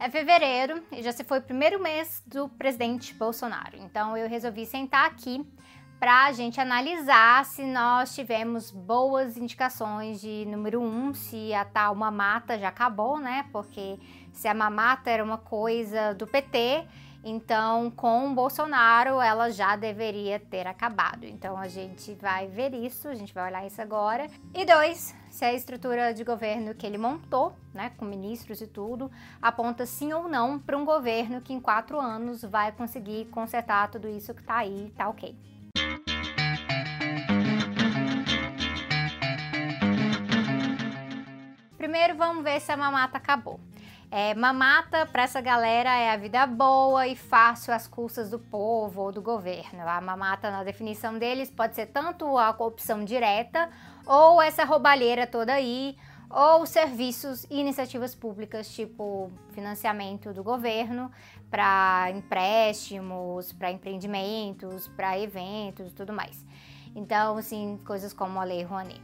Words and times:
É 0.00 0.08
fevereiro 0.08 0.82
e 0.92 1.02
já 1.02 1.12
se 1.12 1.24
foi 1.24 1.38
o 1.38 1.42
primeiro 1.42 1.82
mês 1.82 2.22
do 2.26 2.48
presidente 2.48 3.12
Bolsonaro. 3.14 3.76
Então 3.76 4.16
eu 4.16 4.28
resolvi 4.28 4.64
sentar 4.64 5.06
aqui 5.06 5.44
para 5.98 6.26
a 6.26 6.32
gente 6.32 6.60
analisar 6.60 7.44
se 7.44 7.64
nós 7.64 8.14
tivemos 8.14 8.70
boas 8.70 9.36
indicações 9.36 10.20
de 10.20 10.44
número 10.46 10.80
um, 10.80 11.12
se 11.12 11.52
a 11.52 11.64
tal 11.64 11.94
mamata 11.94 12.56
já 12.56 12.68
acabou, 12.68 13.18
né? 13.18 13.46
Porque 13.50 13.98
se 14.32 14.46
a 14.46 14.54
mamata 14.54 15.10
era 15.10 15.24
uma 15.24 15.38
coisa 15.38 16.14
do 16.14 16.26
PT, 16.26 16.86
então 17.22 17.90
com 17.90 18.30
o 18.30 18.34
Bolsonaro 18.34 19.20
ela 19.20 19.50
já 19.50 19.76
deveria 19.76 20.38
ter 20.38 20.66
acabado. 20.66 21.24
Então 21.24 21.56
a 21.56 21.68
gente 21.68 22.14
vai 22.14 22.46
ver 22.46 22.74
isso, 22.74 23.08
a 23.08 23.14
gente 23.14 23.34
vai 23.34 23.50
olhar 23.50 23.66
isso 23.66 23.80
agora. 23.80 24.28
E 24.54 24.64
dois, 24.64 25.14
se 25.30 25.44
a 25.44 25.52
estrutura 25.52 26.14
de 26.14 26.24
governo 26.24 26.74
que 26.74 26.86
ele 26.86 26.98
montou, 26.98 27.54
né, 27.74 27.90
com 27.96 28.04
ministros 28.04 28.60
e 28.60 28.66
tudo, 28.66 29.10
aponta 29.40 29.84
sim 29.86 30.12
ou 30.12 30.28
não 30.28 30.58
para 30.58 30.76
um 30.76 30.84
governo 30.84 31.40
que 31.40 31.52
em 31.52 31.60
quatro 31.60 32.00
anos 32.00 32.42
vai 32.42 32.72
conseguir 32.72 33.26
consertar 33.26 33.90
tudo 33.90 34.08
isso 34.08 34.34
que 34.34 34.42
tá 34.42 34.58
aí, 34.58 34.92
tá 34.96 35.08
ok. 35.08 35.36
Primeiro 41.76 42.16
vamos 42.16 42.44
ver 42.44 42.60
se 42.60 42.70
a 42.70 42.76
mamata 42.76 43.16
acabou. 43.16 43.58
É, 44.10 44.34
mamata 44.34 45.04
para 45.04 45.24
essa 45.24 45.38
galera 45.38 45.94
é 45.94 46.10
a 46.10 46.16
vida 46.16 46.46
boa 46.46 47.06
e 47.06 47.14
fácil 47.14 47.74
às 47.74 47.86
custas 47.86 48.30
do 48.30 48.38
povo 48.38 49.02
ou 49.02 49.12
do 49.12 49.20
governo. 49.20 49.86
A 49.86 50.00
mamata, 50.00 50.50
na 50.50 50.64
definição 50.64 51.18
deles, 51.18 51.50
pode 51.50 51.74
ser 51.74 51.86
tanto 51.86 52.38
a 52.38 52.54
corrupção 52.54 53.04
direta 53.04 53.68
ou 54.06 54.40
essa 54.40 54.64
roubalheira 54.64 55.26
toda 55.26 55.52
aí, 55.52 55.94
ou 56.30 56.64
serviços 56.64 57.44
e 57.50 57.60
iniciativas 57.60 58.14
públicas, 58.14 58.74
tipo 58.74 59.30
financiamento 59.52 60.32
do 60.32 60.42
governo 60.42 61.10
para 61.50 62.10
empréstimos, 62.10 63.52
para 63.52 63.70
empreendimentos, 63.70 64.88
para 64.88 65.18
eventos 65.18 65.90
e 65.90 65.94
tudo 65.94 66.14
mais. 66.14 66.46
Então, 66.94 67.36
assim, 67.36 67.78
coisas 67.86 68.14
como 68.14 68.40
a 68.40 68.44
Lei 68.44 68.62
Rouanet. 68.62 69.02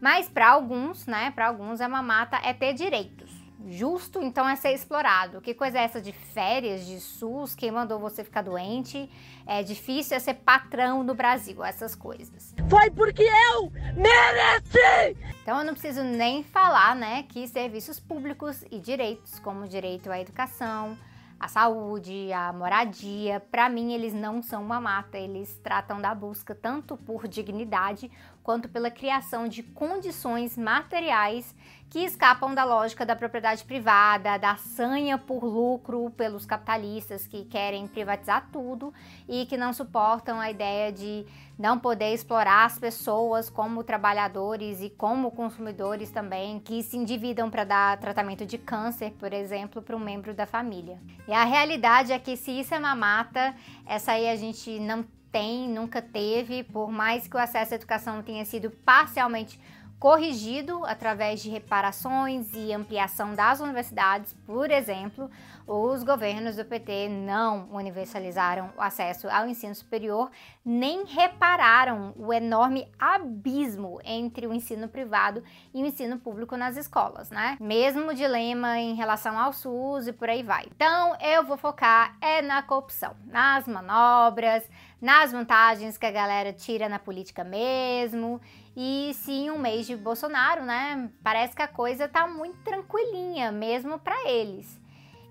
Mas 0.00 0.28
para 0.28 0.50
alguns, 0.50 1.06
né, 1.06 1.32
para 1.32 1.48
alguns 1.48 1.80
a 1.80 1.88
mamata 1.88 2.36
é 2.36 2.52
ter 2.52 2.72
direitos. 2.74 3.33
Justo, 3.66 4.20
então, 4.20 4.48
é 4.48 4.56
ser 4.56 4.72
explorado. 4.72 5.40
Que 5.40 5.54
coisa 5.54 5.78
é 5.78 5.84
essa 5.84 6.00
de 6.00 6.12
férias, 6.12 6.84
de 6.86 7.00
SUS? 7.00 7.54
Quem 7.54 7.70
mandou 7.70 7.98
você 7.98 8.22
ficar 8.22 8.42
doente? 8.42 9.08
É 9.46 9.62
difícil 9.62 10.16
é 10.16 10.20
ser 10.20 10.34
patrão 10.34 11.02
no 11.02 11.14
Brasil, 11.14 11.64
essas 11.64 11.94
coisas. 11.94 12.54
Foi 12.68 12.90
porque 12.90 13.22
eu 13.22 13.70
mereci! 13.94 15.16
Então, 15.42 15.58
eu 15.58 15.64
não 15.64 15.72
preciso 15.72 16.02
nem 16.02 16.42
falar, 16.42 16.94
né, 16.94 17.24
que 17.28 17.46
serviços 17.48 18.00
públicos 18.00 18.64
e 18.70 18.78
direitos, 18.78 19.38
como 19.38 19.68
direito 19.68 20.10
à 20.10 20.20
educação, 20.20 20.96
a 21.38 21.48
saúde, 21.48 22.32
a 22.32 22.52
moradia. 22.52 23.40
Para 23.40 23.68
mim, 23.68 23.92
eles 23.92 24.12
não 24.14 24.42
são 24.42 24.62
uma 24.62 24.80
mata, 24.80 25.18
eles 25.18 25.58
tratam 25.62 26.00
da 26.00 26.14
busca 26.14 26.54
tanto 26.54 26.96
por 26.96 27.28
dignidade 27.28 28.10
quanto 28.44 28.68
pela 28.68 28.90
criação 28.90 29.48
de 29.48 29.62
condições 29.62 30.56
materiais 30.56 31.56
que 31.88 32.00
escapam 32.00 32.54
da 32.54 32.64
lógica 32.64 33.06
da 33.06 33.16
propriedade 33.16 33.64
privada, 33.64 34.36
da 34.36 34.56
sanha 34.56 35.16
por 35.16 35.44
lucro 35.44 36.10
pelos 36.10 36.44
capitalistas 36.44 37.26
que 37.26 37.44
querem 37.44 37.86
privatizar 37.86 38.48
tudo 38.52 38.92
e 39.28 39.46
que 39.46 39.56
não 39.56 39.72
suportam 39.72 40.38
a 40.38 40.50
ideia 40.50 40.92
de 40.92 41.24
não 41.58 41.78
poder 41.78 42.12
explorar 42.12 42.66
as 42.66 42.78
pessoas 42.78 43.48
como 43.48 43.84
trabalhadores 43.84 44.82
e 44.82 44.90
como 44.90 45.30
consumidores 45.30 46.10
também, 46.10 46.58
que 46.60 46.82
se 46.82 46.96
endividam 46.96 47.48
para 47.48 47.64
dar 47.64 47.98
tratamento 47.98 48.44
de 48.44 48.58
câncer, 48.58 49.12
por 49.12 49.32
exemplo, 49.32 49.80
para 49.80 49.96
um 49.96 50.00
membro 50.00 50.34
da 50.34 50.46
família. 50.46 50.98
E 51.26 51.32
a 51.32 51.44
realidade 51.44 52.12
é 52.12 52.18
que 52.18 52.36
se 52.36 52.50
isso 52.50 52.74
é 52.74 52.78
uma 52.78 52.96
mata, 52.96 53.54
essa 53.86 54.12
aí 54.12 54.28
a 54.28 54.36
gente 54.36 54.78
não 54.80 55.04
tem, 55.34 55.68
nunca 55.68 56.00
teve, 56.00 56.62
por 56.62 56.92
mais 56.92 57.26
que 57.26 57.34
o 57.34 57.40
acesso 57.40 57.74
à 57.74 57.76
educação 57.76 58.22
tenha 58.22 58.44
sido 58.44 58.70
parcialmente 58.70 59.58
corrigido 60.04 60.84
através 60.84 61.42
de 61.42 61.48
reparações 61.48 62.52
e 62.52 62.74
ampliação 62.74 63.34
das 63.34 63.60
universidades, 63.60 64.34
por 64.44 64.70
exemplo, 64.70 65.30
os 65.66 66.02
governos 66.02 66.56
do 66.56 66.64
PT 66.66 67.08
não 67.08 67.70
universalizaram 67.72 68.70
o 68.76 68.82
acesso 68.82 69.26
ao 69.30 69.48
ensino 69.48 69.74
superior, 69.74 70.30
nem 70.62 71.06
repararam 71.06 72.12
o 72.18 72.34
enorme 72.34 72.86
abismo 72.98 73.98
entre 74.04 74.46
o 74.46 74.52
ensino 74.52 74.88
privado 74.88 75.42
e 75.72 75.82
o 75.82 75.86
ensino 75.86 76.18
público 76.18 76.54
nas 76.54 76.76
escolas, 76.76 77.30
né? 77.30 77.56
Mesmo 77.58 78.12
dilema 78.12 78.78
em 78.78 78.94
relação 78.94 79.38
ao 79.38 79.54
SUS 79.54 80.06
e 80.06 80.12
por 80.12 80.28
aí 80.28 80.42
vai. 80.42 80.66
Então, 80.66 81.16
eu 81.18 81.46
vou 81.46 81.56
focar 81.56 82.14
é 82.20 82.42
na 82.42 82.62
corrupção, 82.62 83.16
nas 83.24 83.66
manobras, 83.66 84.68
nas 85.00 85.32
vantagens 85.32 85.96
que 85.96 86.04
a 86.04 86.10
galera 86.10 86.52
tira 86.52 86.90
na 86.90 86.98
política 86.98 87.42
mesmo 87.42 88.38
e 88.76 89.12
sim, 89.14 89.50
um 89.50 89.58
mês 89.58 89.86
de 89.86 89.96
Bolsonaro, 89.96 90.64
né? 90.64 91.10
Parece 91.22 91.54
que 91.54 91.62
a 91.62 91.68
coisa 91.68 92.08
tá 92.08 92.26
muito 92.26 92.58
tranquilinha, 92.58 93.52
mesmo 93.52 93.98
para 93.98 94.28
eles. 94.28 94.80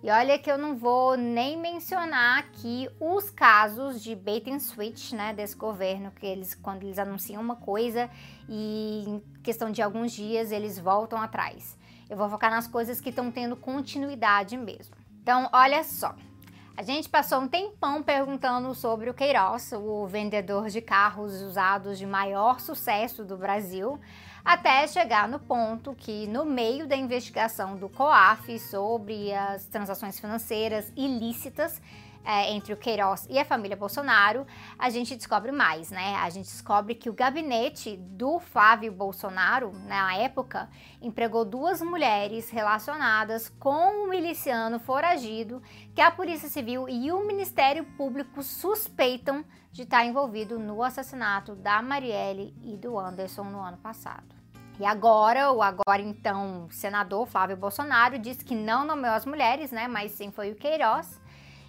E 0.03 0.09
olha 0.09 0.37
que 0.37 0.51
eu 0.51 0.57
não 0.57 0.75
vou 0.75 1.15
nem 1.15 1.57
mencionar 1.57 2.39
aqui 2.39 2.89
os 2.99 3.29
casos 3.29 4.03
de 4.03 4.13
bait 4.13 4.49
and 4.51 4.59
switch, 4.59 5.13
né, 5.13 5.33
desse 5.33 5.55
governo, 5.55 6.11
que 6.11 6.25
eles 6.25 6.53
quando 6.53 6.83
eles 6.83 6.99
anunciam 6.99 7.41
uma 7.41 7.55
coisa 7.55 8.09
e 8.49 9.05
em 9.07 9.23
questão 9.41 9.71
de 9.71 9.81
alguns 9.81 10.11
dias 10.11 10.51
eles 10.51 10.77
voltam 10.77 11.21
atrás. 11.21 11.77
Eu 12.09 12.17
vou 12.17 12.29
focar 12.29 12.51
nas 12.51 12.67
coisas 12.67 12.99
que 12.99 13.09
estão 13.09 13.31
tendo 13.31 13.55
continuidade 13.55 14.57
mesmo. 14.57 14.93
Então, 15.21 15.49
olha 15.53 15.81
só. 15.85 16.13
A 16.75 16.81
gente 16.81 17.07
passou 17.07 17.39
um 17.39 17.47
tempão 17.47 18.01
perguntando 18.01 18.73
sobre 18.73 19.07
o 19.07 19.13
Queiroz, 19.13 19.71
o 19.73 20.07
vendedor 20.07 20.69
de 20.69 20.81
carros 20.81 21.39
usados 21.43 21.99
de 21.99 22.05
maior 22.05 22.59
sucesso 22.59 23.23
do 23.23 23.37
Brasil, 23.37 23.99
até 24.43 24.87
chegar 24.87 25.27
no 25.27 25.39
ponto 25.39 25.93
que, 25.93 26.25
no 26.25 26.43
meio 26.43 26.87
da 26.87 26.95
investigação 26.95 27.77
do 27.77 27.87
COAF 27.87 28.57
sobre 28.57 29.31
as 29.35 29.65
transações 29.65 30.19
financeiras 30.19 30.91
ilícitas 30.97 31.79
é, 32.23 32.51
entre 32.51 32.73
o 32.73 32.77
Queiroz 32.77 33.27
e 33.29 33.37
a 33.37 33.45
família 33.45 33.75
Bolsonaro, 33.75 34.45
a 34.77 34.89
gente 34.89 35.15
descobre 35.15 35.51
mais, 35.51 35.91
né? 35.91 36.15
A 36.15 36.29
gente 36.29 36.45
descobre 36.45 36.95
que 36.95 37.09
o 37.09 37.13
gabinete 37.13 37.97
do 37.97 38.39
Flávio 38.39 38.91
Bolsonaro, 38.91 39.71
na 39.87 40.15
época, 40.15 40.69
empregou 41.01 41.43
duas 41.43 41.81
mulheres 41.81 42.49
relacionadas 42.49 43.49
com 43.59 44.03
o 44.03 44.09
miliciano 44.09 44.79
foragido 44.79 45.61
que 45.93 46.01
a 46.01 46.11
Polícia 46.11 46.49
Civil 46.49 46.87
e 46.87 47.11
o 47.11 47.25
Ministério 47.25 47.83
Público 47.97 48.41
suspeitam 48.41 49.43
de 49.71 49.83
estar 49.83 50.05
envolvido 50.05 50.59
no 50.59 50.83
assassinato 50.83 51.55
da 51.55 51.81
Marielle 51.81 52.55
e 52.63 52.77
do 52.77 52.97
Anderson 52.97 53.43
no 53.45 53.59
ano 53.59 53.77
passado. 53.77 54.33
E 54.79 54.85
agora, 54.85 55.51
o 55.51 55.61
agora 55.61 56.01
então 56.01 56.67
senador 56.71 57.27
Flávio 57.27 57.55
Bolsonaro 57.55 58.17
disse 58.17 58.43
que 58.43 58.55
não 58.55 58.85
nomeou 58.85 59.13
as 59.13 59.25
mulheres, 59.25 59.71
né, 59.71 59.87
mas 59.87 60.11
sim 60.11 60.31
foi 60.31 60.51
o 60.51 60.55
Queiroz 60.55 61.21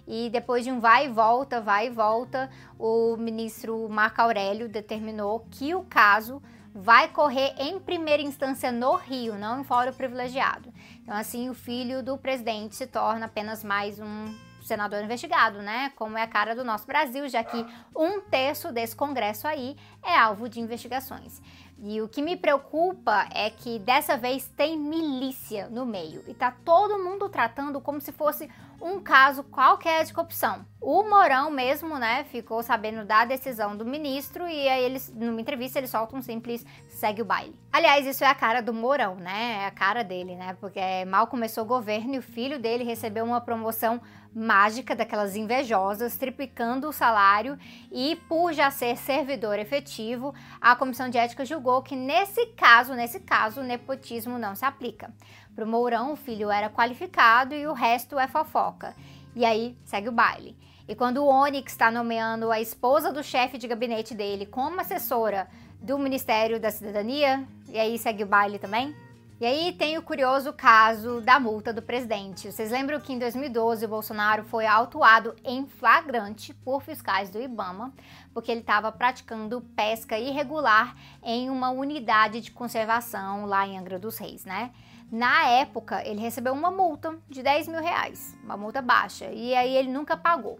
e 0.07 0.29
depois 0.29 0.63
de 0.63 0.71
um 0.71 0.79
vai 0.79 1.05
e 1.05 1.09
volta, 1.09 1.61
vai 1.61 1.87
e 1.87 1.89
volta, 1.89 2.49
o 2.77 3.15
ministro 3.17 3.87
Marco 3.89 4.21
Aurélio 4.21 4.69
determinou 4.69 5.47
que 5.51 5.73
o 5.73 5.83
caso 5.83 6.41
vai 6.73 7.07
correr 7.07 7.55
em 7.57 7.79
primeira 7.79 8.21
instância 8.21 8.71
no 8.71 8.95
Rio, 8.95 9.37
não 9.37 9.61
em 9.61 9.63
fórum 9.63 9.93
privilegiado. 9.93 10.73
Então, 11.01 11.15
assim, 11.15 11.49
o 11.49 11.53
filho 11.53 12.03
do 12.03 12.17
presidente 12.17 12.75
se 12.75 12.85
torna 12.85 13.27
apenas 13.27 13.63
mais 13.63 13.99
um 13.99 14.35
senador 14.61 15.01
investigado, 15.03 15.61
né? 15.61 15.93
Como 15.95 16.17
é 16.17 16.23
a 16.23 16.27
cara 16.27 16.55
do 16.55 16.63
nosso 16.63 16.85
Brasil, 16.87 17.29
já 17.29 17.43
que 17.43 17.65
um 17.95 18.19
terço 18.19 18.71
desse 18.71 18.95
congresso 18.95 19.47
aí 19.47 19.77
é 20.03 20.17
alvo 20.17 20.49
de 20.49 20.59
investigações. 20.59 21.41
E 21.77 22.01
o 22.01 22.09
que 22.09 22.21
me 22.21 22.35
preocupa 22.35 23.27
é 23.31 23.49
que 23.49 23.79
dessa 23.79 24.17
vez 24.17 24.47
tem 24.57 24.77
milícia 24.77 25.69
no 25.69 25.85
meio 25.85 26.23
e 26.27 26.33
tá 26.33 26.51
todo 26.63 27.03
mundo 27.03 27.29
tratando 27.29 27.79
como 27.79 28.01
se 28.01 28.11
fosse 28.11 28.49
um 28.85 28.99
caso 28.99 29.43
qualquer 29.43 30.05
de 30.05 30.13
corrupção. 30.13 30.63
O 30.79 31.01
Mourão 31.01 31.49
mesmo, 31.49 31.97
né, 31.97 32.23
ficou 32.25 32.61
sabendo 32.61 33.03
da 33.03 33.25
decisão 33.25 33.75
do 33.75 33.83
ministro 33.83 34.47
e 34.47 34.69
aí 34.69 34.83
eles, 34.83 35.11
numa 35.11 35.41
entrevista, 35.41 35.79
ele 35.79 35.87
solta 35.87 36.15
um 36.15 36.21
simples 36.21 36.63
segue 36.87 37.23
o 37.23 37.25
baile. 37.25 37.59
Aliás, 37.73 38.05
isso 38.05 38.23
é 38.23 38.27
a 38.27 38.35
cara 38.35 38.61
do 38.61 38.71
Mourão, 38.71 39.15
né? 39.15 39.63
É 39.63 39.65
a 39.65 39.71
cara 39.71 40.03
dele, 40.03 40.35
né? 40.35 40.55
Porque 40.61 40.79
mal 41.07 41.25
começou 41.25 41.63
o 41.63 41.67
governo 41.67 42.13
e 42.13 42.19
o 42.19 42.21
filho 42.21 42.59
dele 42.59 42.83
recebeu 42.83 43.25
uma 43.25 43.41
promoção 43.41 43.99
mágica 44.35 44.93
daquelas 44.93 45.35
invejosas, 45.35 46.17
triplicando 46.17 46.89
o 46.89 46.93
salário 46.93 47.57
e 47.89 48.17
por 48.27 48.51
já 48.53 48.69
ser 48.69 48.97
servidor 48.97 49.57
efetivo, 49.57 50.35
a 50.59 50.75
comissão 50.75 51.09
de 51.09 51.17
ética 51.17 51.45
julgou 51.45 51.81
que 51.81 51.95
nesse 51.95 52.45
caso, 52.47 52.93
nesse 52.93 53.21
caso, 53.21 53.61
o 53.61 53.63
nepotismo 53.63 54.37
não 54.37 54.53
se 54.53 54.65
aplica. 54.65 55.13
Para 55.55 55.63
o 55.63 55.67
Mourão, 55.67 56.11
o 56.11 56.17
filho 56.17 56.51
era 56.51 56.69
qualificado 56.69 57.53
e 57.53 57.65
o 57.65 57.71
resto 57.71 58.19
é 58.19 58.27
fofoca. 58.27 58.93
E 59.33 59.45
aí 59.45 59.77
segue 59.85 60.09
o 60.09 60.11
baile. 60.11 60.53
E 60.85 60.93
quando 60.93 61.23
o 61.23 61.27
Onyx 61.27 61.71
está 61.71 61.89
nomeando 61.89 62.51
a 62.51 62.59
esposa 62.59 63.11
do 63.11 63.23
chefe 63.23 63.57
de 63.57 63.67
gabinete 63.67 64.13
dele 64.13 64.45
como 64.45 64.81
assessora 64.81 65.47
do 65.81 65.97
Ministério 65.97 66.59
da 66.59 66.69
Cidadania, 66.69 67.47
e 67.69 67.79
aí 67.79 67.97
segue 67.97 68.23
o 68.23 68.27
baile 68.27 68.59
também? 68.59 68.93
E 69.39 69.45
aí 69.45 69.73
tem 69.73 69.97
o 69.97 70.01
curioso 70.01 70.53
caso 70.53 71.19
da 71.19 71.39
multa 71.39 71.73
do 71.73 71.81
presidente. 71.81 72.51
Vocês 72.51 72.71
lembram 72.71 72.99
que 72.99 73.11
em 73.11 73.19
2012 73.19 73.85
o 73.85 73.89
Bolsonaro 73.89 74.43
foi 74.45 74.65
autuado 74.65 75.35
em 75.43 75.65
flagrante 75.65 76.53
por 76.53 76.81
fiscais 76.81 77.29
do 77.29 77.41
Ibama, 77.41 77.93
porque 78.33 78.51
ele 78.51 78.61
estava 78.61 78.91
praticando 78.91 79.59
pesca 79.75 80.17
irregular 80.17 80.95
em 81.21 81.49
uma 81.49 81.69
unidade 81.69 82.39
de 82.39 82.51
conservação 82.51 83.45
lá 83.45 83.67
em 83.67 83.77
Angra 83.77 83.99
dos 83.99 84.17
Reis, 84.17 84.45
né? 84.45 84.71
Na 85.11 85.45
época, 85.47 86.05
ele 86.05 86.19
recebeu 86.19 86.53
uma 86.53 86.71
multa 86.71 87.17
de 87.29 87.43
10 87.43 87.67
mil 87.67 87.81
reais, 87.81 88.35
uma 88.43 88.57
multa 88.57 88.81
baixa, 88.81 89.25
e 89.31 89.53
aí 89.55 89.75
ele 89.75 89.89
nunca 89.89 90.17
pagou. 90.17 90.59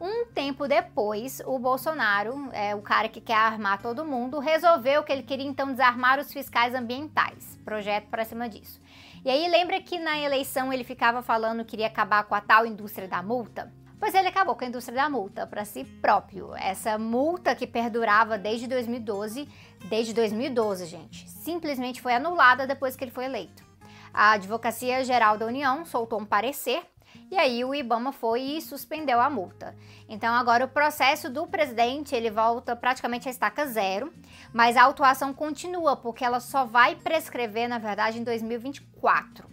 Um 0.00 0.24
tempo 0.24 0.66
depois, 0.66 1.42
o 1.44 1.58
Bolsonaro, 1.58 2.48
é, 2.52 2.74
o 2.74 2.80
cara 2.80 3.06
que 3.06 3.20
quer 3.20 3.34
armar 3.34 3.82
todo 3.82 4.04
mundo, 4.04 4.38
resolveu 4.38 5.02
que 5.02 5.12
ele 5.12 5.22
queria 5.22 5.46
então 5.46 5.72
desarmar 5.72 6.18
os 6.18 6.32
fiscais 6.32 6.74
ambientais. 6.74 7.58
Projeto 7.66 8.06
para 8.08 8.24
cima 8.24 8.48
disso. 8.48 8.80
E 9.22 9.28
aí 9.28 9.46
lembra 9.50 9.78
que 9.82 9.98
na 9.98 10.18
eleição 10.18 10.72
ele 10.72 10.84
ficava 10.84 11.20
falando 11.20 11.64
que 11.66 11.72
queria 11.72 11.88
acabar 11.88 12.24
com 12.24 12.34
a 12.34 12.40
tal 12.40 12.64
indústria 12.64 13.06
da 13.06 13.22
multa? 13.22 13.70
Pois 13.98 14.14
ele 14.14 14.28
acabou 14.28 14.56
com 14.56 14.64
a 14.64 14.68
indústria 14.68 14.96
da 14.96 15.10
multa 15.10 15.46
para 15.46 15.66
si 15.66 15.84
próprio. 15.84 16.54
Essa 16.54 16.96
multa 16.96 17.54
que 17.54 17.66
perdurava 17.66 18.38
desde 18.38 18.66
2012, 18.66 19.46
desde 19.90 20.14
2012, 20.14 20.86
gente, 20.86 21.28
simplesmente 21.28 22.00
foi 22.00 22.14
anulada 22.14 22.66
depois 22.66 22.96
que 22.96 23.04
ele 23.04 23.10
foi 23.10 23.26
eleito. 23.26 23.69
A 24.12 24.32
Advocacia 24.32 25.04
Geral 25.04 25.38
da 25.38 25.46
União 25.46 25.84
soltou 25.84 26.20
um 26.20 26.24
parecer 26.24 26.82
e 27.30 27.38
aí 27.38 27.64
o 27.64 27.74
IBAMA 27.74 28.12
foi 28.12 28.40
e 28.40 28.60
suspendeu 28.60 29.20
a 29.20 29.30
multa. 29.30 29.74
Então 30.08 30.34
agora 30.34 30.64
o 30.64 30.68
processo 30.68 31.30
do 31.30 31.46
presidente 31.46 32.14
ele 32.14 32.30
volta 32.30 32.74
praticamente 32.74 33.28
a 33.28 33.30
estaca 33.30 33.66
zero, 33.66 34.12
mas 34.52 34.76
a 34.76 34.82
autuação 34.82 35.32
continua 35.32 35.96
porque 35.96 36.24
ela 36.24 36.40
só 36.40 36.64
vai 36.64 36.96
prescrever 36.96 37.68
na 37.68 37.78
verdade 37.78 38.18
em 38.18 38.24
2024. 38.24 39.48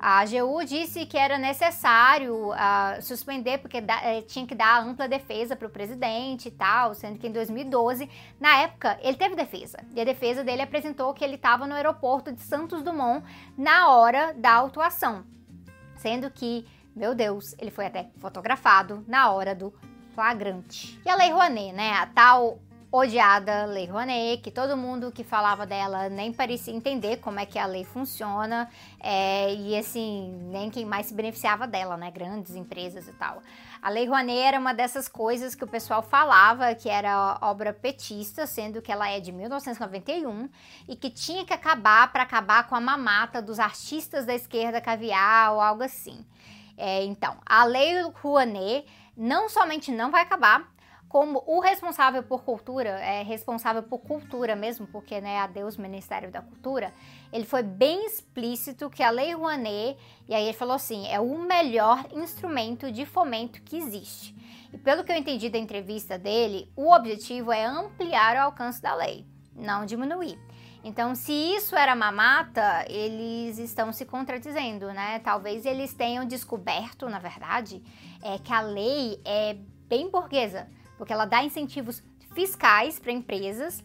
A 0.00 0.20
AGU 0.20 0.64
disse 0.64 1.04
que 1.04 1.18
era 1.18 1.36
necessário 1.36 2.52
uh, 2.52 3.02
suspender 3.02 3.58
porque 3.58 3.82
da, 3.82 4.02
eh, 4.02 4.22
tinha 4.22 4.46
que 4.46 4.54
dar 4.54 4.82
ampla 4.82 5.06
defesa 5.06 5.54
para 5.54 5.66
o 5.66 5.70
presidente 5.70 6.48
e 6.48 6.50
tal, 6.50 6.94
sendo 6.94 7.18
que 7.18 7.26
em 7.26 7.32
2012, 7.32 8.08
na 8.40 8.62
época, 8.62 8.98
ele 9.02 9.16
teve 9.18 9.36
defesa. 9.36 9.78
E 9.94 10.00
a 10.00 10.04
defesa 10.04 10.42
dele 10.42 10.62
apresentou 10.62 11.12
que 11.12 11.22
ele 11.22 11.34
estava 11.34 11.66
no 11.66 11.74
aeroporto 11.74 12.32
de 12.32 12.40
Santos 12.40 12.82
Dumont 12.82 13.22
na 13.58 13.90
hora 13.90 14.32
da 14.32 14.54
autuação, 14.54 15.24
sendo 15.96 16.30
que 16.30 16.66
meu 16.94 17.14
Deus, 17.14 17.54
ele 17.58 17.70
foi 17.70 17.86
até 17.86 18.10
fotografado 18.18 19.04
na 19.06 19.30
hora 19.30 19.54
do 19.54 19.72
flagrante. 20.14 21.00
E 21.04 21.08
a 21.08 21.16
Lei 21.16 21.30
Rouanet, 21.30 21.72
né? 21.72 21.92
A 21.92 22.06
tal 22.06 22.58
odiada 22.92 23.66
Lei 23.66 23.86
Rouanet, 23.86 24.42
que 24.42 24.50
todo 24.50 24.76
mundo 24.76 25.12
que 25.12 25.22
falava 25.22 25.64
dela 25.64 26.08
nem 26.08 26.32
parecia 26.32 26.74
entender 26.74 27.18
como 27.18 27.38
é 27.38 27.46
que 27.46 27.58
a 27.58 27.66
lei 27.66 27.84
funciona, 27.84 28.68
é, 28.98 29.54
e 29.54 29.76
assim, 29.76 30.32
nem 30.50 30.68
quem 30.70 30.84
mais 30.84 31.06
se 31.06 31.14
beneficiava 31.14 31.66
dela, 31.66 31.96
né? 31.96 32.10
Grandes 32.10 32.54
empresas 32.56 33.06
e 33.06 33.12
tal. 33.12 33.42
A 33.80 33.88
Lei 33.88 34.06
Rouanet 34.06 34.38
era 34.40 34.58
uma 34.58 34.74
dessas 34.74 35.08
coisas 35.08 35.54
que 35.54 35.64
o 35.64 35.66
pessoal 35.66 36.02
falava 36.02 36.74
que 36.74 36.88
era 36.88 37.38
obra 37.40 37.72
petista, 37.72 38.46
sendo 38.46 38.82
que 38.82 38.92
ela 38.92 39.08
é 39.08 39.20
de 39.20 39.32
1991 39.32 40.50
e 40.86 40.96
que 40.96 41.08
tinha 41.08 41.46
que 41.46 41.52
acabar 41.52 42.12
para 42.12 42.24
acabar 42.24 42.68
com 42.68 42.74
a 42.74 42.80
mamata 42.80 43.40
dos 43.40 43.58
artistas 43.58 44.26
da 44.26 44.34
esquerda 44.34 44.80
caviar 44.80 45.54
ou 45.54 45.60
algo 45.60 45.82
assim. 45.82 46.24
É, 46.76 47.04
então, 47.04 47.38
a 47.46 47.64
lei 47.64 48.02
Rouanet 48.22 48.84
não 49.16 49.48
somente 49.48 49.90
não 49.90 50.10
vai 50.10 50.22
acabar, 50.22 50.70
como 51.10 51.42
o 51.44 51.58
responsável 51.58 52.22
por 52.22 52.44
cultura, 52.44 52.90
é 52.90 53.24
responsável 53.24 53.82
por 53.82 53.98
cultura 53.98 54.54
mesmo, 54.54 54.86
porque 54.86 55.20
né, 55.20 55.38
a 55.38 55.48
Deus 55.48 55.76
Ministério 55.76 56.30
da 56.30 56.40
Cultura, 56.40 56.94
ele 57.32 57.44
foi 57.44 57.64
bem 57.64 58.06
explícito 58.06 58.88
que 58.88 59.02
a 59.02 59.10
Lei 59.10 59.34
Rouanet, 59.34 59.98
e 60.28 60.34
aí 60.36 60.44
ele 60.44 60.56
falou 60.56 60.76
assim, 60.76 61.08
é 61.08 61.18
o 61.18 61.36
melhor 61.36 62.06
instrumento 62.12 62.92
de 62.92 63.04
fomento 63.04 63.60
que 63.60 63.76
existe. 63.76 64.36
E 64.72 64.78
pelo 64.78 65.02
que 65.02 65.10
eu 65.10 65.16
entendi 65.16 65.50
da 65.50 65.58
entrevista 65.58 66.16
dele, 66.16 66.70
o 66.76 66.94
objetivo 66.94 67.50
é 67.50 67.64
ampliar 67.64 68.36
o 68.36 68.42
alcance 68.42 68.80
da 68.80 68.94
lei, 68.94 69.26
não 69.56 69.84
diminuir. 69.84 70.38
Então, 70.84 71.16
se 71.16 71.32
isso 71.32 71.74
era 71.74 71.96
mamata, 71.96 72.84
eles 72.88 73.58
estão 73.58 73.92
se 73.92 74.06
contradizendo, 74.06 74.86
né? 74.92 75.18
Talvez 75.18 75.66
eles 75.66 75.92
tenham 75.92 76.24
descoberto, 76.24 77.08
na 77.08 77.18
verdade, 77.18 77.82
é 78.22 78.38
que 78.38 78.52
a 78.52 78.60
lei 78.60 79.20
é 79.24 79.56
bem 79.88 80.08
burguesa, 80.08 80.68
porque 81.00 81.14
ela 81.14 81.24
dá 81.24 81.42
incentivos 81.42 82.02
fiscais 82.34 82.98
para 82.98 83.10
empresas 83.10 83.82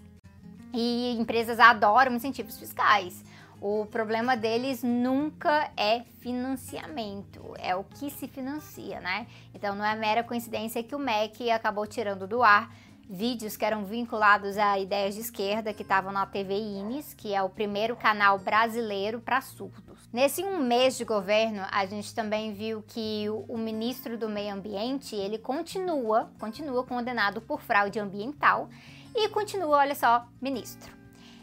e 0.73 1.15
empresas 1.17 1.61
adoram 1.61 2.13
incentivos 2.13 2.59
fiscais. 2.59 3.23
O 3.61 3.85
problema 3.85 4.35
deles 4.35 4.83
nunca 4.83 5.71
é 5.77 6.01
financiamento, 6.19 7.55
é 7.57 7.73
o 7.73 7.85
que 7.85 8.09
se 8.09 8.27
financia, 8.27 8.99
né? 8.99 9.27
Então 9.53 9.73
não 9.77 9.85
é 9.85 9.95
mera 9.95 10.25
coincidência 10.25 10.83
que 10.83 10.93
o 10.93 10.99
MEC 10.99 11.49
acabou 11.51 11.87
tirando 11.87 12.27
do 12.27 12.43
ar 12.43 12.69
vídeos 13.09 13.55
que 13.55 13.63
eram 13.63 13.85
vinculados 13.85 14.57
a 14.57 14.79
ideias 14.79 15.15
de 15.15 15.21
esquerda 15.21 15.73
que 15.73 15.83
estavam 15.83 16.11
na 16.11 16.25
TV 16.25 16.55
Ines, 16.55 17.13
que 17.13 17.33
é 17.33 17.41
o 17.41 17.49
primeiro 17.49 17.95
canal 17.95 18.39
brasileiro 18.39 19.19
para 19.19 19.41
surdos. 19.41 20.09
Nesse 20.11 20.43
um 20.43 20.59
mês 20.59 20.97
de 20.97 21.05
governo, 21.05 21.63
a 21.71 21.85
gente 21.85 22.13
também 22.15 22.53
viu 22.53 22.83
que 22.87 23.25
o, 23.47 23.57
ministro 23.57 24.17
do 24.17 24.27
Meio 24.27 24.53
Ambiente, 24.53 25.15
ele 25.15 25.37
continua, 25.37 26.31
continua 26.39 26.83
condenado 26.83 27.41
por 27.41 27.61
fraude 27.61 27.99
ambiental 27.99 28.69
e 29.13 29.29
continua, 29.29 29.77
olha 29.77 29.95
só, 29.95 30.25
ministro. 30.41 30.93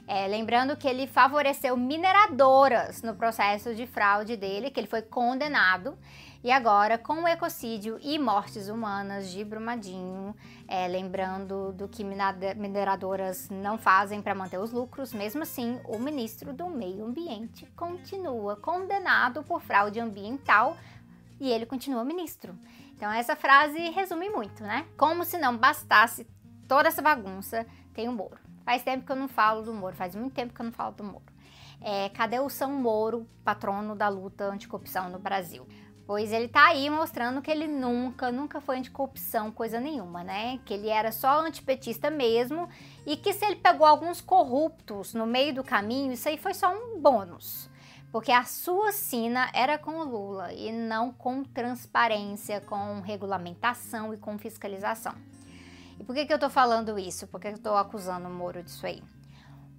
É, 0.07 0.27
lembrando 0.27 0.77
que 0.77 0.89
ele 0.89 1.07
favoreceu 1.07 1.77
mineradoras 1.77 3.03
no 3.03 3.15
processo 3.15 3.75
de 3.75 3.87
fraude 3.87 4.37
dele, 4.37 4.71
que 4.71 4.81
ele 4.81 4.89
foi 4.89 5.01
condenado. 5.01 5.97
E 6.45 6.51
agora, 6.51 6.99
com 6.99 7.23
o 7.23 7.29
ecocídio 7.29 8.01
e 8.03 8.19
mortes 8.19 8.69
humanas 8.69 9.31
de 9.31 9.45
Brumadinho, 9.45 10.35
é, 10.67 10.89
lembrando 10.89 11.73
do 11.73 11.87
que 11.87 12.03
mineradoras 12.03 13.49
não 13.49 13.79
fazem 13.79 14.21
para 14.21 14.35
manter 14.35 14.59
os 14.59 14.73
lucros, 14.73 15.13
mesmo 15.13 15.45
assim, 15.45 15.81
o 15.85 16.01
ministro 16.01 16.53
do 16.53 16.67
Meio 16.67 17.05
Ambiente 17.05 17.65
continua 17.77 18.57
condenado 18.57 19.45
por 19.45 19.63
fraude 19.63 20.01
ambiental 20.01 20.77
e 21.39 21.49
ele 21.49 21.65
continua 21.65 22.05
ministro. 22.05 22.59
Então, 22.97 23.13
essa 23.13 23.37
frase 23.37 23.79
resume 23.91 24.29
muito, 24.29 24.65
né? 24.65 24.85
Como 24.97 25.25
se 25.25 25.39
não 25.39 25.57
bastasse 25.57 26.27
toda 26.67 26.89
essa 26.89 27.01
bagunça, 27.01 27.65
tem 27.95 28.09
o 28.09 28.13
Moro. 28.13 28.39
Faz 28.65 28.83
tempo 28.83 29.07
que 29.07 29.13
eu 29.13 29.17
não 29.17 29.29
falo 29.29 29.63
do 29.63 29.73
Moro, 29.73 29.95
faz 29.95 30.17
muito 30.17 30.35
tempo 30.35 30.53
que 30.53 30.61
eu 30.61 30.67
não 30.67 30.73
falo 30.73 30.93
do 30.93 31.05
Moro. 31.05 31.33
É, 31.81 32.09
cadê 32.09 32.41
o 32.41 32.49
São 32.49 32.73
Moro, 32.73 33.29
patrono 33.45 33.95
da 33.95 34.09
luta 34.09 34.45
anticorrupção 34.45 35.09
no 35.09 35.21
Brasil? 35.21 35.67
Pois 36.07 36.33
ele 36.33 36.49
tá 36.49 36.67
aí 36.69 36.91
mostrando 36.91 37.41
que 37.41 37.51
ele 37.51 37.69
nunca, 37.69 38.33
nunca 38.33 38.61
foi 38.61 38.79
anticorrupção, 38.79 39.53
coisa 39.53 39.79
nenhuma, 39.79 40.25
né? 40.25 40.59
Que 40.65 40.75
ele 40.75 40.89
era 40.89 41.13
só 41.13 41.41
antipetista 41.41 42.11
mesmo 42.11 42.69
e 43.07 43.17
que 43.17 43.33
se 43.33 43.45
ele 43.45 43.57
pegou 43.57 43.87
alguns 43.87 44.21
corruptos 44.21 45.15
no 45.15 45.27
meio 45.27 45.55
do 45.55 45.63
caminho, 45.63 46.13
isso 46.13 46.29
aí 46.29 46.37
foi 46.37 46.55
só 46.55 46.75
um 46.75 47.01
bônus. 47.01 47.71
Porque 48.11 48.33
a 48.33 48.45
sua 48.45 48.93
sina 48.93 49.49
era 49.55 49.79
com 49.79 50.01
o 50.01 50.05
Lula 50.05 50.53
e 50.53 50.71
não 50.71 51.13
com 51.13 51.43
transparência, 51.45 52.61
com 52.61 53.01
regulamentação 53.01 54.13
e 54.13 54.19
com 54.19 54.37
fiscalização. 54.37 55.15
E 55.99 56.05
por 56.05 56.15
que, 56.15 56.27
que 56.27 56.33
eu 56.33 56.39
tô 56.39 56.51
falando 56.51 56.99
isso? 56.99 57.27
Por 57.27 57.41
que 57.41 57.49
eu 57.49 57.59
tô 57.59 57.75
acusando 57.75 58.29
o 58.29 58.31
Moro 58.31 58.63
disso 58.63 58.85
aí? 58.85 59.03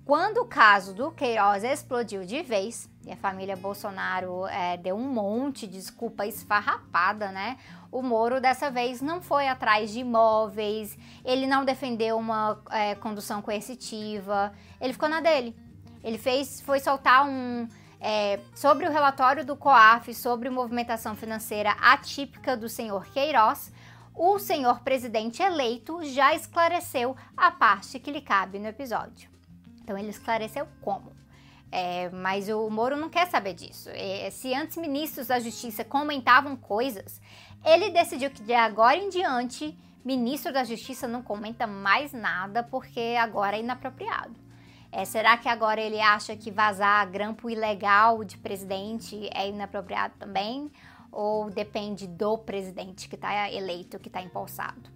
Quando 0.06 0.40
o 0.40 0.46
caso 0.46 0.94
do 0.94 1.12
Queiroz 1.12 1.64
explodiu 1.64 2.26
de 2.26 2.42
vez, 2.42 2.90
e 3.06 3.12
a 3.12 3.16
família 3.16 3.56
Bolsonaro 3.56 4.46
é, 4.48 4.76
deu 4.76 4.98
um 4.98 5.08
monte 5.08 5.66
de 5.66 5.78
desculpa 5.78 6.28
esfarrapada, 6.28 7.32
né? 7.32 7.58
O 7.90 8.02
Moro 8.02 8.42
dessa 8.42 8.70
vez 8.70 9.00
não 9.00 9.22
foi 9.22 9.48
atrás 9.48 9.92
de 9.92 10.02
imóveis, 10.02 10.98
ele 11.24 11.48
não 11.48 11.64
defendeu 11.64 12.18
uma 12.18 12.62
é, 12.70 12.96
condução 12.96 13.42
coercitiva, 13.42 14.52
ele 14.82 14.92
ficou 14.92 15.08
na 15.08 15.22
dele. 15.22 15.56
Ele 16.04 16.18
fez, 16.18 16.60
foi 16.60 16.82
soltar 16.82 17.26
um 17.26 17.66
é, 18.02 18.42
sobre 18.54 18.86
o 18.86 18.92
relatório 18.92 19.46
do 19.46 19.56
COAF 19.56 20.14
sobre 20.14 20.50
movimentação 20.50 21.16
financeira 21.16 21.72
atípica 21.80 22.58
do 22.58 22.68
senhor 22.68 23.06
Queiroz. 23.06 23.72
O 24.14 24.38
senhor 24.38 24.82
presidente 24.82 25.42
eleito 25.42 26.04
já 26.04 26.36
esclareceu 26.36 27.16
a 27.38 27.50
parte 27.52 28.00
que 28.00 28.12
lhe 28.12 28.22
cabe 28.22 28.60
no 28.60 28.68
episódio. 28.68 29.33
Então 29.84 29.98
ele 29.98 30.10
esclareceu 30.10 30.68
como. 30.82 31.12
É, 31.72 32.10
mas 32.10 32.50
o 32.50 32.70
Moro 32.70 32.96
não 32.96 33.10
quer 33.10 33.28
saber 33.28 33.54
disso. 33.54 33.90
É, 33.92 34.30
se 34.30 34.54
antes 34.54 34.78
ministros 34.78 35.28
da 35.28 35.40
Justiça 35.40 35.84
comentavam 35.84 36.56
coisas, 36.56 37.20
ele 37.66 37.90
decidiu 37.90 38.30
que 38.30 38.44
de 38.44 38.54
agora 38.54 38.98
em 38.98 39.10
diante, 39.10 39.78
ministro 40.06 40.54
da 40.54 40.64
Justiça 40.64 41.08
não 41.08 41.24
comenta 41.24 41.66
mais 41.66 42.14
nada 42.14 42.62
porque 42.62 43.16
agora 43.20 43.58
é 43.58 43.62
inapropriado. 43.62 44.36
É, 44.92 45.04
será 45.06 45.36
que 45.36 45.50
agora 45.50 45.82
ele 45.82 46.00
acha 46.00 46.36
que 46.36 46.52
vazar 46.52 47.10
grampo 47.10 47.50
ilegal 47.50 48.24
de 48.24 48.38
presidente 48.38 49.28
é 49.34 49.50
inapropriado 49.50 50.14
também? 50.20 50.72
Ou 51.12 51.50
depende 51.50 52.06
do 52.06 52.38
presidente 52.38 53.10
que 53.10 53.16
está 53.16 53.52
eleito, 53.52 53.98
que 53.98 54.10
está 54.10 54.22
empossado? 54.22 54.92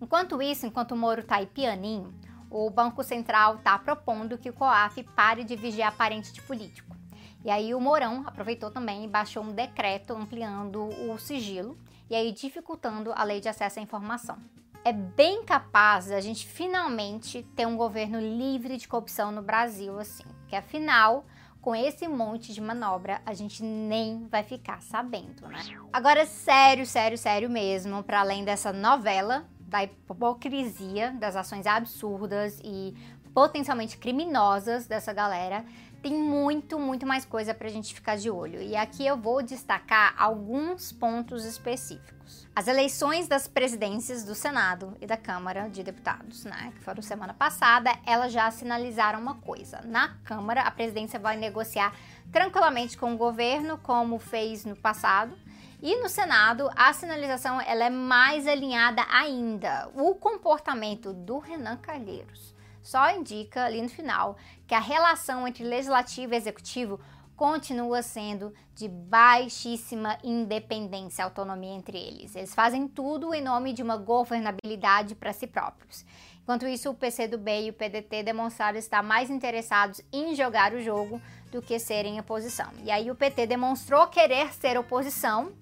Enquanto 0.00 0.40
isso, 0.40 0.64
enquanto 0.64 0.92
o 0.92 0.96
Moro 0.96 1.22
está 1.22 1.36
aí 1.36 1.46
pianinho, 1.46 2.14
o 2.50 2.68
Banco 2.68 3.02
Central 3.04 3.56
está 3.56 3.78
propondo 3.78 4.36
que 4.36 4.50
o 4.50 4.52
COAF 4.52 5.02
pare 5.14 5.44
de 5.44 5.54
vigiar 5.54 5.96
parente 5.96 6.32
de 6.32 6.42
político. 6.42 6.96
E 7.44 7.50
aí 7.50 7.74
o 7.74 7.80
Mourão 7.80 8.24
aproveitou 8.26 8.70
também 8.70 9.04
e 9.04 9.08
baixou 9.08 9.42
um 9.42 9.52
decreto 9.52 10.12
ampliando 10.12 10.88
o 11.08 11.16
sigilo 11.16 11.78
e 12.10 12.14
aí 12.14 12.32
dificultando 12.32 13.12
a 13.14 13.22
lei 13.22 13.40
de 13.40 13.48
acesso 13.48 13.78
à 13.78 13.82
informação. 13.82 14.36
É 14.84 14.92
bem 14.92 15.44
capaz 15.44 16.06
da 16.06 16.20
gente 16.20 16.46
finalmente 16.46 17.42
ter 17.54 17.66
um 17.66 17.76
governo 17.76 18.18
livre 18.18 18.76
de 18.76 18.88
corrupção 18.88 19.30
no 19.30 19.42
Brasil, 19.42 19.98
assim, 19.98 20.24
que 20.48 20.56
afinal 20.56 21.24
com 21.60 21.74
esse 21.74 22.08
monte 22.08 22.54
de 22.54 22.60
manobra, 22.60 23.20
a 23.26 23.34
gente 23.34 23.62
nem 23.62 24.26
vai 24.28 24.42
ficar 24.42 24.80
sabendo, 24.80 25.46
né? 25.46 25.60
Agora, 25.92 26.24
sério, 26.24 26.86
sério, 26.86 27.18
sério 27.18 27.50
mesmo, 27.50 28.02
para 28.02 28.20
além 28.20 28.44
dessa 28.44 28.72
novela 28.72 29.46
da 29.70 29.84
hipocrisia, 29.84 31.12
das 31.12 31.36
ações 31.36 31.66
absurdas 31.66 32.60
e 32.62 32.94
potencialmente 33.32 33.96
criminosas 33.96 34.88
dessa 34.88 35.12
galera, 35.12 35.64
tem 36.02 36.14
muito, 36.14 36.78
muito 36.78 37.06
mais 37.06 37.24
coisa 37.24 37.54
para 37.54 37.68
a 37.68 37.70
gente 37.70 37.94
ficar 37.94 38.16
de 38.16 38.30
olho. 38.30 38.60
E 38.60 38.74
aqui 38.74 39.06
eu 39.06 39.16
vou 39.16 39.42
destacar 39.42 40.14
alguns 40.18 40.90
pontos 40.90 41.44
específicos. 41.44 42.48
As 42.56 42.66
eleições 42.66 43.28
das 43.28 43.46
presidências 43.46 44.24
do 44.24 44.34
Senado 44.34 44.96
e 45.00 45.06
da 45.06 45.16
Câmara 45.16 45.68
de 45.68 45.82
Deputados, 45.82 46.44
né, 46.44 46.72
que 46.74 46.82
foram 46.82 47.02
semana 47.02 47.34
passada, 47.34 47.92
elas 48.06 48.32
já 48.32 48.50
sinalizaram 48.50 49.20
uma 49.20 49.34
coisa. 49.34 49.80
Na 49.84 50.16
Câmara, 50.24 50.62
a 50.62 50.70
presidência 50.70 51.18
vai 51.18 51.36
negociar 51.36 51.94
tranquilamente 52.32 52.96
com 52.96 53.14
o 53.14 53.16
governo, 53.16 53.78
como 53.78 54.18
fez 54.18 54.64
no 54.64 54.74
passado. 54.74 55.36
E 55.82 55.96
no 55.96 56.08
Senado, 56.10 56.70
a 56.76 56.92
sinalização 56.92 57.58
ela 57.60 57.84
é 57.84 57.90
mais 57.90 58.46
alinhada 58.46 59.02
ainda. 59.10 59.90
O 59.94 60.14
comportamento 60.14 61.14
do 61.14 61.38
Renan 61.38 61.78
Calheiros 61.78 62.54
só 62.82 63.10
indica 63.10 63.64
ali 63.64 63.80
no 63.80 63.88
final 63.88 64.36
que 64.66 64.74
a 64.74 64.80
relação 64.80 65.48
entre 65.48 65.64
legislativo 65.64 66.34
e 66.34 66.36
executivo 66.36 67.00
continua 67.34 68.02
sendo 68.02 68.52
de 68.74 68.86
baixíssima 68.86 70.18
independência, 70.22 71.24
autonomia 71.24 71.72
entre 71.72 71.96
eles. 71.96 72.36
Eles 72.36 72.54
fazem 72.54 72.86
tudo 72.86 73.32
em 73.32 73.40
nome 73.40 73.72
de 73.72 73.82
uma 73.82 73.96
governabilidade 73.96 75.14
para 75.14 75.32
si 75.32 75.46
próprios. 75.46 76.04
Enquanto 76.42 76.68
isso, 76.68 76.90
o 76.90 76.94
PCdoB 76.94 77.62
e 77.62 77.70
o 77.70 77.72
PDT 77.72 78.22
demonstraram 78.22 78.78
estar 78.78 79.02
mais 79.02 79.30
interessados 79.30 80.02
em 80.12 80.34
jogar 80.34 80.74
o 80.74 80.82
jogo 80.82 81.22
do 81.50 81.62
que 81.62 81.78
serem 81.78 82.20
oposição. 82.20 82.68
E 82.84 82.90
aí 82.90 83.10
o 83.10 83.14
PT 83.14 83.46
demonstrou 83.46 84.06
querer 84.08 84.52
ser 84.52 84.78
oposição, 84.78 85.52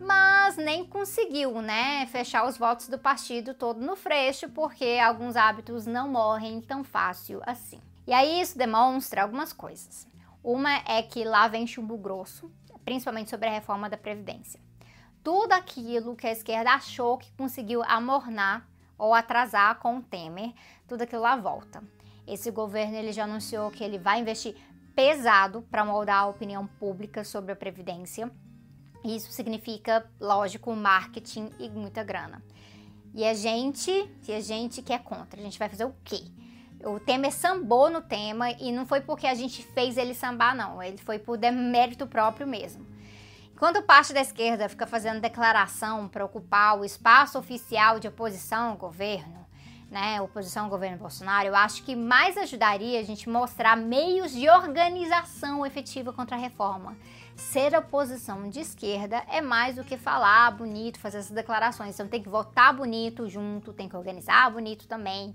mas 0.00 0.56
nem 0.56 0.84
conseguiu, 0.84 1.60
né, 1.60 2.06
fechar 2.06 2.46
os 2.46 2.56
votos 2.56 2.88
do 2.88 2.98
partido 2.98 3.54
todo 3.54 3.80
no 3.80 3.96
freixo, 3.96 4.48
porque 4.50 4.98
alguns 5.02 5.36
hábitos 5.36 5.86
não 5.86 6.08
morrem 6.08 6.60
tão 6.60 6.84
fácil 6.84 7.40
assim. 7.46 7.80
E 8.06 8.12
aí 8.12 8.40
isso 8.40 8.56
demonstra 8.56 9.22
algumas 9.22 9.52
coisas. 9.52 10.06
Uma 10.42 10.76
é 10.86 11.02
que 11.02 11.24
lá 11.24 11.48
vem 11.48 11.66
chumbo 11.66 11.96
grosso, 11.96 12.50
principalmente 12.84 13.30
sobre 13.30 13.48
a 13.48 13.52
reforma 13.52 13.90
da 13.90 13.96
Previdência. 13.96 14.60
Tudo 15.24 15.52
aquilo 15.52 16.14
que 16.14 16.26
a 16.26 16.32
esquerda 16.32 16.70
achou 16.70 17.18
que 17.18 17.32
conseguiu 17.32 17.82
amornar 17.82 18.68
ou 18.96 19.12
atrasar 19.12 19.80
com 19.80 19.96
o 19.96 20.02
Temer, 20.02 20.52
tudo 20.86 21.02
aquilo 21.02 21.22
lá 21.22 21.34
volta. 21.34 21.82
Esse 22.26 22.50
governo 22.50 22.96
ele 22.96 23.12
já 23.12 23.24
anunciou 23.24 23.70
que 23.70 23.82
ele 23.82 23.98
vai 23.98 24.20
investir 24.20 24.54
pesado 24.94 25.62
para 25.62 25.84
moldar 25.84 26.22
a 26.22 26.26
opinião 26.26 26.66
pública 26.66 27.24
sobre 27.24 27.52
a 27.52 27.56
Previdência 27.56 28.30
isso 29.04 29.32
significa, 29.32 30.04
lógico, 30.20 30.74
marketing 30.74 31.50
e 31.58 31.68
muita 31.68 32.02
grana. 32.02 32.42
E 33.14 33.24
a 33.24 33.32
gente, 33.34 33.90
e 34.28 34.32
a 34.32 34.40
gente 34.40 34.82
que 34.82 34.92
é 34.92 34.98
contra, 34.98 35.40
a 35.40 35.42
gente 35.42 35.58
vai 35.58 35.68
fazer 35.68 35.84
o 35.84 35.94
quê? 36.04 36.22
O 36.84 37.00
Temer 37.00 37.32
sambou 37.32 37.88
no 37.88 38.02
tema 38.02 38.50
e 38.50 38.70
não 38.70 38.84
foi 38.84 39.00
porque 39.00 39.26
a 39.26 39.34
gente 39.34 39.62
fez 39.62 39.96
ele 39.96 40.14
sambar, 40.14 40.54
não. 40.54 40.82
Ele 40.82 40.98
foi 40.98 41.18
por 41.18 41.38
demérito 41.38 42.06
próprio 42.06 42.46
mesmo. 42.46 42.86
Quando 43.58 43.82
parte 43.82 44.12
da 44.12 44.20
esquerda 44.20 44.68
fica 44.68 44.86
fazendo 44.86 45.20
declaração 45.20 46.08
para 46.08 46.24
ocupar 46.24 46.78
o 46.78 46.84
espaço 46.84 47.38
oficial 47.38 47.98
de 47.98 48.06
oposição 48.06 48.72
ao 48.72 48.76
governo, 48.76 49.46
né, 49.90 50.20
oposição 50.20 50.64
ao 50.64 50.70
governo 50.70 50.98
Bolsonaro, 50.98 51.48
eu 51.48 51.56
acho 51.56 51.82
que 51.82 51.96
mais 51.96 52.36
ajudaria 52.36 53.00
a 53.00 53.02
gente 53.02 53.30
mostrar 53.30 53.74
meios 53.74 54.32
de 54.32 54.46
organização 54.50 55.64
efetiva 55.64 56.12
contra 56.12 56.36
a 56.36 56.38
reforma 56.38 56.94
ser 57.36 57.76
oposição 57.76 58.48
de 58.48 58.60
esquerda 58.60 59.22
é 59.28 59.40
mais 59.40 59.76
do 59.76 59.84
que 59.84 59.96
falar 59.96 60.50
bonito, 60.50 60.98
fazer 60.98 61.18
essas 61.18 61.30
declarações. 61.30 61.94
Então 61.94 62.08
tem 62.08 62.22
que 62.22 62.28
votar 62.28 62.74
bonito 62.74 63.28
junto, 63.28 63.72
tem 63.72 63.88
que 63.88 63.96
organizar 63.96 64.50
bonito 64.50 64.88
também. 64.88 65.34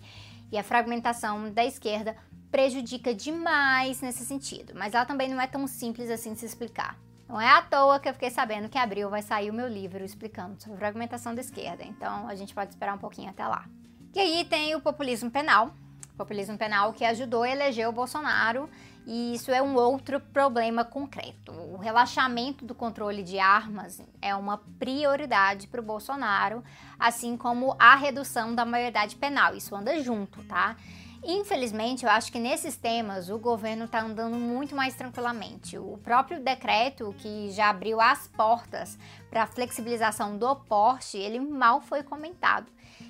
E 0.51 0.57
a 0.57 0.63
fragmentação 0.63 1.51
da 1.51 1.63
esquerda 1.63 2.15
prejudica 2.51 3.13
demais 3.13 4.01
nesse 4.01 4.25
sentido. 4.25 4.73
Mas 4.75 4.93
ela 4.93 5.05
também 5.05 5.29
não 5.29 5.39
é 5.39 5.47
tão 5.47 5.65
simples 5.67 6.09
assim 6.09 6.33
de 6.33 6.39
se 6.39 6.45
explicar. 6.45 6.97
Não 7.29 7.39
é 7.39 7.47
à 7.47 7.61
toa 7.61 7.97
que 7.97 8.09
eu 8.09 8.13
fiquei 8.13 8.29
sabendo 8.29 8.67
que 8.67 8.77
abril 8.77 9.09
vai 9.09 9.21
sair 9.21 9.49
o 9.49 9.53
meu 9.53 9.67
livro 9.67 10.03
explicando 10.03 10.61
sobre 10.61 10.77
fragmentação 10.77 11.33
da 11.33 11.39
esquerda. 11.39 11.83
Então 11.83 12.27
a 12.27 12.35
gente 12.35 12.53
pode 12.53 12.71
esperar 12.71 12.93
um 12.93 12.97
pouquinho 12.97 13.29
até 13.29 13.47
lá. 13.47 13.65
E 14.13 14.19
aí 14.19 14.43
tem 14.43 14.75
o 14.75 14.81
populismo 14.81 15.31
penal. 15.31 15.73
Populismo 16.17 16.57
penal 16.57 16.91
que 16.91 17.05
ajudou 17.05 17.43
a 17.43 17.49
eleger 17.49 17.87
o 17.87 17.93
Bolsonaro 17.93 18.69
e 19.05 19.33
isso 19.33 19.51
é 19.51 19.61
um 19.61 19.75
outro 19.75 20.19
problema 20.19 20.85
concreto. 20.85 21.51
O 21.51 21.77
relaxamento 21.77 22.63
do 22.65 22.75
controle 22.75 23.23
de 23.23 23.39
armas 23.39 24.01
é 24.21 24.35
uma 24.35 24.57
prioridade 24.79 25.67
para 25.67 25.81
o 25.81 25.83
Bolsonaro, 25.83 26.63
assim 26.99 27.35
como 27.35 27.75
a 27.79 27.95
redução 27.95 28.53
da 28.53 28.65
maioridade 28.65 29.15
penal. 29.15 29.55
Isso 29.55 29.75
anda 29.75 29.99
junto, 30.01 30.43
tá? 30.43 30.75
Infelizmente, 31.23 32.03
eu 32.03 32.09
acho 32.09 32.31
que 32.31 32.39
nesses 32.39 32.75
temas 32.75 33.29
o 33.29 33.37
governo 33.37 33.85
está 33.85 34.01
andando 34.01 34.35
muito 34.37 34.75
mais 34.75 34.95
tranquilamente. 34.95 35.77
O 35.77 35.99
próprio 36.03 36.39
decreto 36.39 37.13
que 37.19 37.51
já 37.51 37.69
abriu 37.69 38.01
as 38.01 38.27
portas 38.27 38.97
para 39.29 39.43
a 39.43 39.47
flexibilização 39.47 40.35
do 40.35 40.55
porte, 40.55 41.17
ele 41.17 41.39
mal 41.39 41.79
foi 41.79 42.01
comentado. 42.01 42.65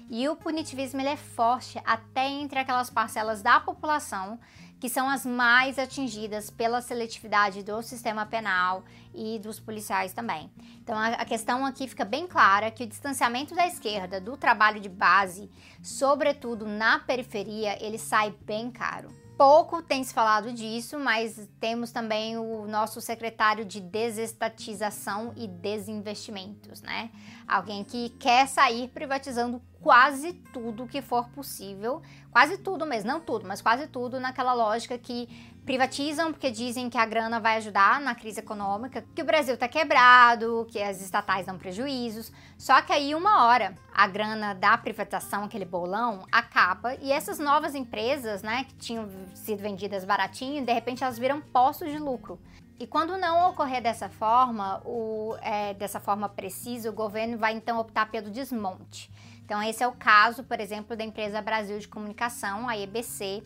E 0.10 0.28
o 0.28 0.36
punitivismo 0.36 1.00
ele 1.00 1.10
é 1.10 1.18
forte 1.18 1.82
até 1.86 2.28
entre 2.28 2.60
aquelas 2.60 2.90
parcelas 2.90 3.42
da 3.42 3.60
população 3.60 4.40
que 4.82 4.90
são 4.90 5.08
as 5.08 5.24
mais 5.24 5.78
atingidas 5.78 6.50
pela 6.50 6.82
seletividade 6.82 7.62
do 7.62 7.84
sistema 7.84 8.26
penal 8.26 8.84
e 9.14 9.38
dos 9.38 9.60
policiais 9.60 10.12
também. 10.12 10.50
Então 10.82 10.98
a, 10.98 11.24
questão 11.24 11.64
aqui 11.64 11.88
fica 11.88 12.04
bem 12.04 12.26
clara 12.26 12.72
que 12.72 12.84
o 12.84 12.88
distanciamento 12.88 13.54
da 13.54 13.68
esquerda 13.68 14.20
do 14.20 14.36
trabalho 14.36 14.80
de 14.80 14.90
base, 14.90 15.52
sobretudo 15.84 16.66
na 16.66 16.98
periferia, 16.98 17.78
ele 17.80 18.00
sai 18.00 18.34
bem 18.42 18.72
caro. 18.72 19.10
Pouco 19.38 19.84
tem 19.84 20.04
se 20.04 20.14
falado 20.14 20.52
disso, 20.52 21.00
mas 21.00 21.48
temos 21.60 21.92
também 21.92 22.38
o 22.38 22.68
nosso 22.68 23.00
secretário 23.02 23.64
de 23.66 23.80
desestatização 23.80 25.34
e 25.36 25.48
desinvestimentos, 25.48 26.82
né? 26.82 27.12
Alguém 27.52 27.84
que 27.84 28.08
quer 28.12 28.48
sair 28.48 28.88
privatizando 28.88 29.62
quase 29.82 30.32
tudo 30.54 30.88
que 30.88 31.02
for 31.02 31.28
possível, 31.32 32.02
quase 32.32 32.58
tudo 32.58 32.86
mesmo, 32.86 33.10
não 33.12 33.20
tudo, 33.20 33.46
mas 33.46 33.62
quase 33.62 33.88
tudo 33.88 34.22
naquela 34.22 34.54
lógica 34.54 34.98
que 34.98 35.28
privatizam 35.66 36.32
porque 36.32 36.50
dizem 36.50 36.90
que 36.90 36.98
a 36.98 37.06
grana 37.06 37.42
vai 37.42 37.58
ajudar 37.58 38.00
na 38.00 38.16
crise 38.16 38.40
econômica, 38.40 39.04
que 39.14 39.22
o 39.22 39.26
Brasil 39.26 39.56
está 39.56 39.68
quebrado, 39.68 40.66
que 40.72 40.82
as 40.82 41.02
estatais 41.02 41.46
dão 41.46 41.58
prejuízos. 41.58 42.32
Só 42.58 42.82
que 42.82 42.94
aí 42.94 43.14
uma 43.14 43.46
hora 43.46 43.76
a 43.94 44.08
grana 44.08 44.54
da 44.54 44.78
privatização, 44.78 45.44
aquele 45.44 45.66
bolão, 45.66 46.26
acaba 46.32 46.96
e 47.02 47.12
essas 47.12 47.38
novas 47.38 47.76
empresas, 47.76 48.42
né, 48.42 48.64
que 48.64 48.76
tinham 48.76 49.10
sido 49.36 49.62
vendidas 49.62 50.06
baratinho, 50.06 50.66
de 50.66 50.72
repente 50.72 51.04
elas 51.04 51.20
viram 51.20 51.42
postos 51.42 51.92
de 51.92 52.00
lucro. 52.00 52.40
E 52.82 52.88
quando 52.88 53.16
não 53.16 53.52
ocorrer 53.52 53.80
dessa 53.80 54.10
forma, 54.10 54.82
o, 54.84 55.36
é, 55.44 55.72
dessa 55.76 56.00
forma 56.00 56.28
precisa, 56.28 56.90
o 56.90 56.92
governo 56.92 57.38
vai 57.38 57.54
então 57.54 57.78
optar 57.78 58.10
pelo 58.10 58.32
desmonte. 58.32 59.12
Então, 59.46 59.62
esse 59.62 59.84
é 59.84 59.88
o 59.88 59.92
caso, 59.92 60.44
por 60.44 60.60
exemplo, 60.60 60.98
da 60.98 61.04
empresa 61.04 61.40
Brasil 61.44 61.78
de 61.78 61.88
Comunicação, 61.88 62.68
a 62.68 62.76
EBC, 62.76 63.44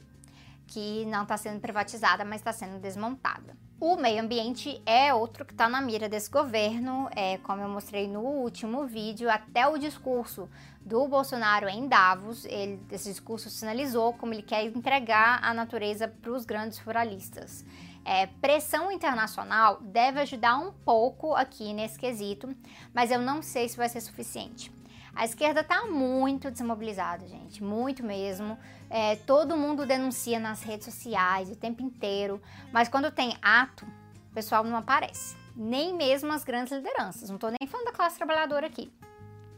que 0.66 1.04
não 1.08 1.24
está 1.24 1.36
sendo 1.36 1.60
privatizada, 1.60 2.24
mas 2.24 2.38
está 2.38 2.54
sendo 2.54 2.80
desmontada. 2.80 3.58
O 3.78 3.98
meio 3.98 4.24
ambiente 4.24 4.82
é 4.86 5.14
outro 5.14 5.44
que 5.44 5.52
está 5.52 5.68
na 5.68 5.82
mira 5.82 6.08
desse 6.08 6.32
governo, 6.32 7.10
é, 7.14 7.38
como 7.40 7.62
eu 7.62 7.68
mostrei 7.68 8.08
no 8.08 8.22
último 8.22 8.88
vídeo, 8.88 9.30
até 9.30 9.68
o 9.68 9.78
discurso 9.78 10.50
do 10.80 11.06
Bolsonaro 11.10 11.68
em 11.68 11.90
Davos, 11.90 12.46
ele, 12.46 12.80
esse 12.90 13.10
discurso 13.10 13.50
sinalizou 13.50 14.14
como 14.14 14.34
ele 14.34 14.44
quer 14.44 14.64
entregar 14.64 15.44
a 15.44 15.54
natureza 15.54 16.08
para 16.08 16.32
os 16.32 16.46
grandes 16.46 16.80
ruralistas. 16.80 17.66
É, 18.06 18.28
pressão 18.28 18.92
internacional 18.92 19.82
deve 19.82 20.22
ajudar 20.22 20.58
um 20.58 20.72
pouco 20.72 21.34
aqui 21.34 21.74
nesse 21.74 21.98
quesito, 21.98 22.56
mas 22.94 23.10
eu 23.10 23.20
não 23.20 23.42
sei 23.42 23.68
se 23.68 23.76
vai 23.76 23.90
ser 23.90 24.00
suficiente. 24.00 24.72
A 25.16 25.26
esquerda 25.26 25.62
está 25.62 25.86
muito 25.86 26.52
desmobilizada, 26.52 27.26
gente, 27.28 27.64
muito 27.64 28.04
mesmo. 28.04 28.60
É, 28.90 29.16
todo 29.16 29.58
mundo 29.58 29.86
denuncia 29.86 30.40
nas 30.40 30.62
redes 30.62 30.86
sociais 30.86 31.50
o 31.50 31.56
tempo 31.56 31.82
inteiro, 31.82 32.42
mas 32.72 32.90
quando 32.90 33.10
tem 33.10 33.36
ato, 33.42 33.86
o 34.30 34.34
pessoal 34.34 34.64
não 34.64 34.78
aparece. 34.78 35.36
Nem 35.56 35.94
mesmo 35.96 36.32
as 36.34 36.44
grandes 36.44 36.74
lideranças. 36.74 37.30
Não 37.30 37.38
estou 37.38 37.50
nem 37.50 37.68
falando 37.68 37.86
da 37.86 37.94
classe 37.94 38.18
trabalhadora 38.18 38.68
aqui. 38.68 38.92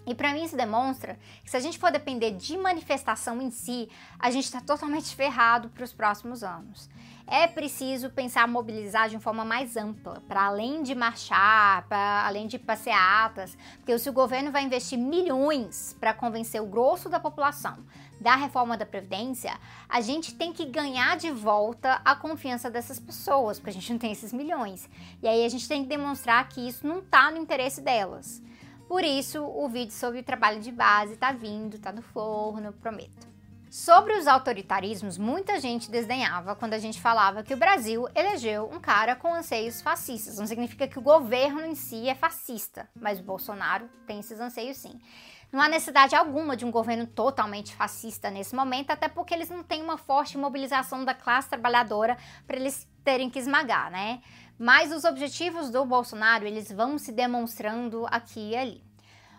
E 0.07 0.15
para 0.15 0.33
mim 0.33 0.45
isso 0.45 0.55
demonstra 0.55 1.19
que 1.43 1.51
se 1.51 1.57
a 1.57 1.59
gente 1.59 1.77
for 1.77 1.91
depender 1.91 2.31
de 2.31 2.57
manifestação 2.57 3.41
em 3.41 3.51
si, 3.51 3.89
a 4.17 4.31
gente 4.31 4.45
está 4.45 4.61
totalmente 4.61 5.13
ferrado 5.13 5.67
para 5.67 5.83
os 5.83 5.91
próximos 5.91 6.45
anos. 6.45 6.89
É 7.29 7.45
preciso 7.45 8.09
pensar 8.09 8.47
mobilizar 8.47 9.09
de 9.09 9.17
uma 9.17 9.21
forma 9.21 9.43
mais 9.43 9.75
ampla, 9.75 10.23
para 10.29 10.45
além 10.45 10.81
de 10.81 10.95
marchar, 10.95 11.85
para 11.89 12.25
além 12.25 12.47
de 12.47 12.57
passeatas, 12.57 13.57
porque 13.79 13.99
se 13.99 14.09
o 14.09 14.13
governo 14.13 14.49
vai 14.49 14.63
investir 14.63 14.97
milhões 14.97 15.93
para 15.99 16.13
convencer 16.13 16.61
o 16.61 16.65
grosso 16.65 17.09
da 17.09 17.19
população 17.19 17.75
da 18.19 18.33
reforma 18.35 18.77
da 18.77 18.85
Previdência, 18.85 19.59
a 19.89 19.99
gente 19.99 20.35
tem 20.35 20.53
que 20.53 20.65
ganhar 20.65 21.17
de 21.17 21.29
volta 21.29 22.01
a 22.05 22.15
confiança 22.15 22.71
dessas 22.71 22.97
pessoas, 22.97 23.59
porque 23.59 23.71
a 23.71 23.73
gente 23.73 23.91
não 23.91 23.99
tem 23.99 24.13
esses 24.13 24.31
milhões. 24.31 24.89
E 25.21 25.27
aí 25.27 25.45
a 25.45 25.49
gente 25.49 25.67
tem 25.67 25.83
que 25.83 25.89
demonstrar 25.89 26.47
que 26.47 26.65
isso 26.65 26.87
não 26.87 26.99
está 26.99 27.29
no 27.29 27.37
interesse 27.37 27.81
delas. 27.81 28.41
Por 28.87 29.03
isso, 29.03 29.43
o 29.43 29.67
vídeo 29.67 29.91
sobre 29.91 30.19
o 30.19 30.23
trabalho 30.23 30.61
de 30.61 30.71
base 30.71 31.13
está 31.13 31.31
vindo, 31.31 31.75
está 31.75 31.91
no 31.91 32.01
forno, 32.01 32.71
prometo. 32.71 33.27
Sobre 33.69 34.13
os 34.13 34.27
autoritarismos, 34.27 35.17
muita 35.17 35.59
gente 35.59 35.91
desdenhava 35.91 36.55
quando 36.55 36.73
a 36.73 36.79
gente 36.79 37.01
falava 37.01 37.43
que 37.43 37.53
o 37.53 37.57
Brasil 37.57 38.07
elegeu 38.15 38.69
um 38.71 38.79
cara 38.79 39.13
com 39.13 39.33
anseios 39.33 39.81
fascistas. 39.81 40.37
Não 40.37 40.47
significa 40.47 40.87
que 40.87 40.97
o 40.97 41.01
governo 41.01 41.65
em 41.65 41.75
si 41.75 42.07
é 42.07 42.15
fascista, 42.15 42.89
mas 42.95 43.19
o 43.19 43.23
Bolsonaro 43.23 43.89
tem 44.05 44.19
esses 44.19 44.39
anseios 44.39 44.77
sim. 44.77 44.97
Não 45.51 45.61
há 45.61 45.67
necessidade 45.67 46.15
alguma 46.15 46.55
de 46.55 46.65
um 46.65 46.71
governo 46.71 47.05
totalmente 47.05 47.75
fascista 47.75 48.29
nesse 48.29 48.55
momento, 48.55 48.91
até 48.91 49.09
porque 49.09 49.33
eles 49.33 49.49
não 49.49 49.63
têm 49.63 49.83
uma 49.83 49.97
forte 49.97 50.37
mobilização 50.37 51.03
da 51.03 51.13
classe 51.13 51.49
trabalhadora 51.49 52.17
para 52.45 52.55
eles 52.55 52.87
terem 53.03 53.29
que 53.29 53.39
esmagar, 53.39 53.91
né? 53.91 54.21
Mas 54.59 54.91
os 54.91 55.03
objetivos 55.03 55.69
do 55.69 55.85
Bolsonaro, 55.85 56.45
eles 56.45 56.71
vão 56.71 56.97
se 56.97 57.11
demonstrando 57.11 58.05
aqui 58.09 58.51
e 58.51 58.55
ali. 58.55 58.83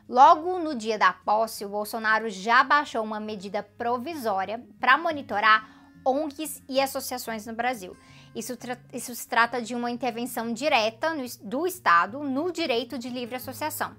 Logo 0.09 0.59
no 0.59 0.75
dia 0.75 0.99
da 0.99 1.13
posse, 1.13 1.65
o 1.65 1.69
Bolsonaro 1.69 2.31
já 2.31 2.65
baixou 2.65 3.03
uma 3.03 3.21
medida 3.21 3.63
provisória 3.63 4.65
para 4.81 4.97
monitorar 4.97 5.69
ONGs 6.05 6.63
e 6.69 6.81
associações 6.81 7.47
no 7.47 7.53
Brasil. 7.53 7.97
Isso, 8.35 8.57
isso 8.93 9.15
se 9.15 9.29
trata 9.29 9.61
de 9.61 9.75
uma 9.75 9.91
intervenção 9.91 10.53
direta 10.53 11.13
no, 11.13 11.25
do 11.43 11.67
Estado 11.67 12.21
no 12.21 12.51
direito 12.53 12.97
de 12.97 13.11
livre 13.11 13.37
associação. 13.37 13.97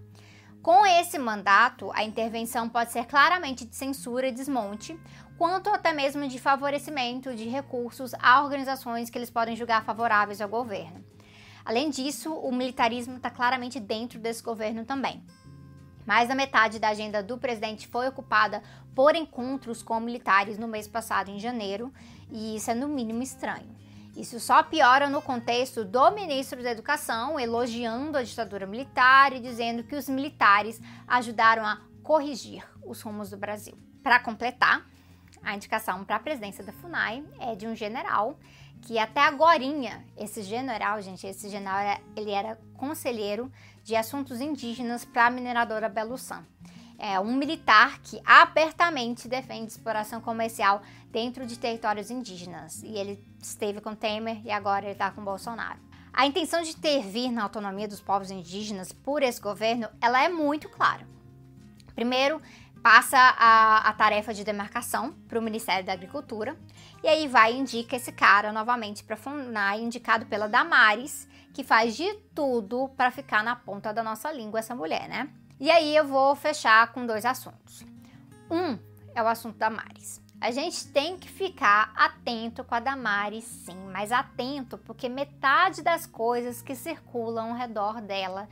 Com 0.61 0.85
esse 0.85 1.17
mandato, 1.17 1.91
a 1.93 2.03
intervenção 2.03 2.67
pode 2.67 2.91
ser 2.91 3.05
claramente 3.05 3.65
de 3.65 3.75
censura 3.75 4.27
e 4.27 4.31
desmonte, 4.31 4.99
quanto 5.37 5.69
até 5.69 5.93
mesmo 5.93 6.27
de 6.27 6.37
favorecimento 6.37 7.33
de 7.35 7.47
recursos 7.47 8.13
a 8.19 8.43
organizações 8.43 9.09
que 9.09 9.17
eles 9.17 9.29
podem 9.29 9.55
julgar 9.55 9.85
favoráveis 9.85 10.41
ao 10.41 10.49
governo. 10.49 11.08
Além 11.69 11.91
disso, 11.91 12.33
o 12.33 12.51
militarismo 12.51 13.17
está 13.17 13.29
claramente 13.29 13.79
dentro 13.79 14.17
desse 14.17 14.41
governo 14.41 14.85
também. 14.85 15.23
Mais 16.03 16.27
da 16.27 16.33
metade 16.33 16.79
da 16.79 16.89
agenda 16.89 17.21
do 17.21 17.37
presidente 17.37 17.87
foi 17.87 18.07
ocupada 18.07 18.63
por 18.95 19.15
encontros 19.15 19.83
com 19.83 19.99
militares 19.99 20.57
no 20.57 20.67
mês 20.67 20.87
passado, 20.87 21.29
em 21.29 21.37
janeiro, 21.37 21.93
e 22.31 22.55
isso 22.55 22.71
é 22.71 22.73
no 22.73 22.87
mínimo 22.87 23.21
estranho. 23.21 23.69
Isso 24.17 24.39
só 24.39 24.63
piora 24.63 25.11
no 25.11 25.21
contexto 25.21 25.85
do 25.85 26.09
ministro 26.09 26.63
da 26.63 26.71
Educação 26.71 27.39
elogiando 27.39 28.17
a 28.17 28.23
ditadura 28.23 28.65
militar 28.65 29.31
e 29.31 29.39
dizendo 29.39 29.83
que 29.83 29.95
os 29.95 30.09
militares 30.09 30.81
ajudaram 31.07 31.63
a 31.63 31.79
corrigir 32.01 32.67
os 32.83 32.99
rumos 32.99 33.29
do 33.29 33.37
Brasil. 33.37 33.77
Para 34.01 34.19
completar, 34.19 34.87
a 35.43 35.55
indicação 35.55 36.03
para 36.03 36.15
a 36.15 36.19
presidência 36.19 36.63
da 36.63 36.73
FUNAI 36.73 37.23
é 37.39 37.55
de 37.55 37.67
um 37.67 37.75
general 37.75 38.39
que 38.81 38.97
até 38.97 39.21
agorinha, 39.21 40.05
esse 40.17 40.41
general, 40.41 41.01
gente, 41.01 41.25
esse 41.27 41.49
general, 41.49 41.99
ele 42.15 42.31
era 42.31 42.59
conselheiro 42.75 43.51
de 43.83 43.95
assuntos 43.95 44.41
indígenas 44.41 45.05
para 45.05 45.27
a 45.27 45.29
mineradora 45.29 45.89
Belussan. 45.89 46.43
É 46.97 47.19
um 47.19 47.33
militar 47.33 47.99
que 48.01 48.19
abertamente 48.25 49.27
defende 49.27 49.71
exploração 49.71 50.19
comercial 50.19 50.81
dentro 51.11 51.45
de 51.45 51.57
territórios 51.57 52.11
indígenas. 52.11 52.83
E 52.83 52.95
ele 52.97 53.23
esteve 53.41 53.79
com 53.79 53.95
Temer 53.95 54.41
e 54.45 54.51
agora 54.51 54.85
ele 54.85 54.93
está 54.93 55.09
com 55.09 55.23
Bolsonaro. 55.23 55.79
A 56.11 56.25
intenção 56.25 56.61
de 56.61 56.71
intervir 56.71 57.31
na 57.31 57.43
autonomia 57.43 57.87
dos 57.87 58.01
povos 58.01 58.31
indígenas 58.31 58.91
por 58.91 59.23
esse 59.23 59.39
governo, 59.39 59.87
ela 60.01 60.21
é 60.21 60.27
muito 60.27 60.67
clara. 60.67 61.07
Primeiro, 61.95 62.41
passa 62.81 63.17
a, 63.17 63.89
a 63.89 63.93
tarefa 63.93 64.33
de 64.33 64.43
demarcação 64.43 65.13
para 65.27 65.37
o 65.37 65.41
Ministério 65.41 65.85
da 65.85 65.93
Agricultura 65.93 66.57
e 67.03 67.07
aí 67.07 67.27
vai 67.27 67.53
e 67.53 67.57
indica 67.57 67.95
esse 67.95 68.11
cara 68.11 68.51
novamente 68.51 69.03
para 69.03 69.15
FUNAI, 69.15 69.81
indicado 69.81 70.25
pela 70.25 70.47
Damares, 70.47 71.27
que 71.53 71.63
faz 71.63 71.95
de 71.95 72.11
tudo 72.33 72.89
para 72.95 73.11
ficar 73.11 73.43
na 73.43 73.55
ponta 73.55 73.93
da 73.93 74.03
nossa 74.03 74.31
língua 74.31 74.59
essa 74.59 74.75
mulher, 74.75 75.07
né? 75.09 75.29
E 75.59 75.69
aí 75.69 75.95
eu 75.95 76.07
vou 76.07 76.35
fechar 76.35 76.91
com 76.93 77.05
dois 77.05 77.25
assuntos. 77.25 77.85
Um 78.49 78.79
é 79.13 79.21
o 79.21 79.27
assunto 79.27 79.57
da 79.57 79.69
Damares. 79.69 80.21
A 80.41 80.51
gente 80.51 80.87
tem 80.87 81.17
que 81.17 81.27
ficar 81.27 81.91
atento 81.97 82.63
com 82.63 82.73
a 82.73 82.79
Damares, 82.79 83.43
sim, 83.43 83.75
mas 83.91 84.09
atento 84.09 84.77
porque 84.77 85.09
metade 85.09 85.81
das 85.81 86.05
coisas 86.05 86.61
que 86.61 86.75
circulam 86.75 87.49
ao 87.49 87.57
redor 87.57 87.99
dela, 87.99 88.47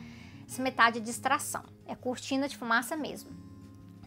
essa 0.46 0.62
metade 0.62 0.98
é 0.98 1.02
distração, 1.02 1.64
é 1.86 1.96
cortina 1.96 2.50
de 2.50 2.58
fumaça 2.58 2.98
mesmo 2.98 3.47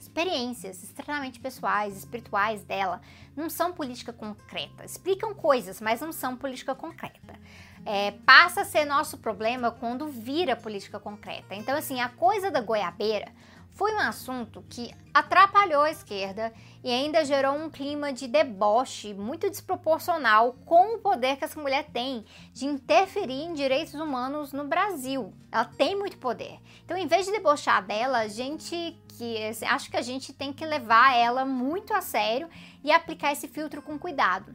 experiências 0.02 0.82
extremamente 0.82 1.38
pessoais, 1.38 1.96
espirituais 1.96 2.62
dela, 2.62 3.00
não 3.36 3.48
são 3.50 3.72
política 3.72 4.12
concreta. 4.12 4.84
Explicam 4.84 5.34
coisas, 5.34 5.80
mas 5.80 6.00
não 6.00 6.12
são 6.12 6.36
política 6.36 6.74
concreta. 6.74 7.38
É, 7.84 8.12
passa 8.26 8.62
a 8.62 8.64
ser 8.64 8.84
nosso 8.84 9.18
problema 9.18 9.70
quando 9.70 10.08
vira 10.08 10.56
política 10.56 10.98
concreta. 10.98 11.54
Então, 11.54 11.76
assim, 11.76 12.00
a 12.00 12.08
coisa 12.08 12.50
da 12.50 12.60
goiabeira 12.60 13.32
foi 13.80 13.94
um 13.94 13.98
assunto 13.98 14.62
que 14.68 14.94
atrapalhou 15.14 15.80
a 15.80 15.90
esquerda 15.90 16.52
e 16.84 16.90
ainda 16.90 17.24
gerou 17.24 17.54
um 17.54 17.70
clima 17.70 18.12
de 18.12 18.28
deboche 18.28 19.14
muito 19.14 19.48
desproporcional 19.48 20.54
com 20.66 20.96
o 20.96 20.98
poder 20.98 21.38
que 21.38 21.46
essa 21.46 21.58
mulher 21.58 21.86
tem 21.90 22.22
de 22.52 22.66
interferir 22.66 23.42
em 23.44 23.54
direitos 23.54 23.94
humanos 23.94 24.52
no 24.52 24.64
Brasil. 24.64 25.32
Ela 25.50 25.64
tem 25.64 25.96
muito 25.96 26.18
poder. 26.18 26.60
Então, 26.84 26.94
em 26.94 27.06
vez 27.06 27.24
de 27.24 27.32
debochar 27.32 27.82
dela, 27.82 28.18
a 28.18 28.28
gente 28.28 28.98
que 29.16 29.38
acho 29.66 29.90
que 29.90 29.96
a 29.96 30.02
gente 30.02 30.34
tem 30.34 30.52
que 30.52 30.66
levar 30.66 31.16
ela 31.16 31.46
muito 31.46 31.94
a 31.94 32.02
sério 32.02 32.50
e 32.84 32.92
aplicar 32.92 33.32
esse 33.32 33.48
filtro 33.48 33.80
com 33.80 33.98
cuidado. 33.98 34.54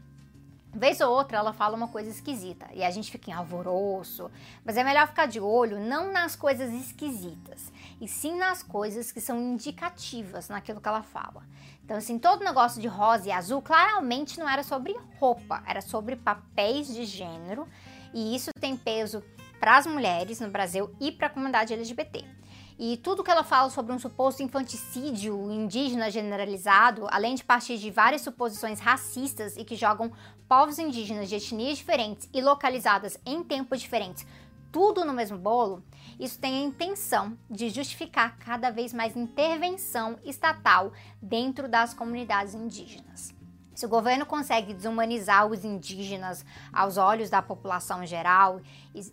Vez 0.76 1.00
ou 1.00 1.10
outra 1.10 1.38
ela 1.38 1.54
fala 1.54 1.78
uma 1.78 1.88
coisa 1.88 2.10
esquisita 2.10 2.68
e 2.74 2.84
a 2.84 2.92
gente 2.92 3.10
fica 3.10 3.32
em 3.32 3.34
alvoroço, 3.34 4.30
mas 4.66 4.76
é 4.76 4.84
melhor 4.84 5.08
ficar 5.08 5.26
de 5.26 5.40
olho 5.40 5.80
não 5.80 6.12
nas 6.12 6.36
coisas 6.36 6.70
esquisitas, 6.74 7.72
e 8.00 8.08
sim 8.08 8.36
nas 8.38 8.62
coisas 8.62 9.12
que 9.12 9.22
são 9.22 9.40
indicativas 9.40 10.50
naquilo 10.50 10.82
que 10.82 10.88
ela 10.88 11.04
fala. 11.04 11.44
Então, 11.84 11.98
assim, 11.98 12.18
todo 12.18 12.44
negócio 12.44 12.82
de 12.82 12.88
rosa 12.88 13.30
e 13.30 13.32
azul 13.32 13.62
claramente 13.62 14.40
não 14.40 14.50
era 14.50 14.64
sobre 14.64 14.96
roupa, 15.20 15.64
era 15.68 15.82
sobre 15.82 16.16
papéis 16.16 16.88
de 16.88 17.06
gênero, 17.06 17.68
e 18.14 18.36
isso 18.36 18.50
tem 18.60 18.76
peso 18.76 19.24
para 19.60 19.78
as 19.78 19.86
mulheres 19.86 20.40
no 20.40 20.50
Brasil 20.50 20.94
e 21.00 21.12
para 21.12 21.28
a 21.28 21.30
comunidade 21.30 21.74
LGBT. 21.74 22.26
E 22.78 22.98
tudo 22.98 23.24
que 23.24 23.32
ela 23.32 23.44
fala 23.44 23.70
sobre 23.70 23.94
um 23.94 24.00
suposto 24.00 24.44
infanticídio 24.44 25.50
indígena 25.50 26.12
generalizado, 26.12 27.08
além 27.10 27.34
de 27.34 27.44
partir 27.44 27.78
de 27.78 27.90
várias 27.90 28.22
suposições 28.22 28.82
racistas 28.82 29.56
e 29.56 29.64
que 29.64 29.78
jogam 29.78 30.12
povos 30.48 30.78
indígenas 30.78 31.30
de 31.30 31.36
etnias 31.36 31.78
diferentes 31.78 32.30
e 32.34 32.42
localizadas 32.42 33.18
em 33.26 33.42
tempos 33.44 33.80
diferentes, 33.80 34.28
tudo 34.76 35.06
no 35.06 35.14
mesmo 35.14 35.38
bolo, 35.38 35.82
isso 36.20 36.38
tem 36.38 36.58
a 36.58 36.68
intenção 36.68 37.38
de 37.50 37.70
justificar 37.70 38.38
cada 38.38 38.70
vez 38.72 38.92
mais 38.92 39.16
intervenção 39.16 40.20
estatal 40.26 40.92
dentro 41.22 41.70
das 41.70 41.94
comunidades 41.94 42.54
indígenas. 42.54 43.34
Se 43.74 43.86
o 43.86 43.90
governo 43.90 44.26
consegue 44.26 44.74
desumanizar 44.74 45.48
os 45.48 45.64
indígenas 45.64 46.46
aos 46.74 46.98
olhos 46.98 47.30
da 47.30 47.42
população 47.42 48.06
geral, 48.06 48.60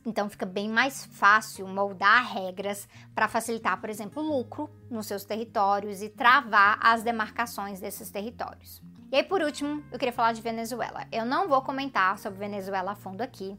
então 0.05 0.29
fica 0.29 0.45
bem 0.45 0.69
mais 0.69 1.05
fácil 1.05 1.69
moldar 1.69 2.35
regras 2.35 2.89
para 3.15 3.29
facilitar, 3.29 3.81
por 3.81 3.89
exemplo, 3.89 4.21
lucro 4.21 4.69
nos 4.91 5.07
seus 5.07 5.25
territórios 5.25 6.03
e 6.03 6.09
travar 6.09 6.77
as 6.83 7.05
demarcações 7.05 7.79
desses 7.79 8.11
territórios. 8.11 8.83
E 9.13 9.17
aí, 9.17 9.23
por 9.23 9.41
último, 9.43 9.81
eu 9.93 9.99
queria 9.99 10.13
falar 10.13 10.33
de 10.33 10.43
Venezuela. 10.43 11.07
Eu 11.13 11.25
não 11.25 11.49
vou 11.49 11.63
comentar 11.63 12.19
sobre 12.19 12.41
Venezuela 12.41 12.91
a 12.93 12.97
fundo 12.97 13.21
aqui. 13.21 13.57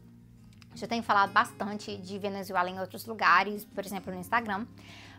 Já 0.74 0.86
tenho 0.86 1.02
falado 1.02 1.32
bastante 1.32 1.96
de 1.96 2.18
Venezuela 2.18 2.68
em 2.68 2.80
outros 2.80 3.06
lugares, 3.06 3.64
por 3.64 3.84
exemplo, 3.84 4.12
no 4.12 4.20
Instagram. 4.20 4.66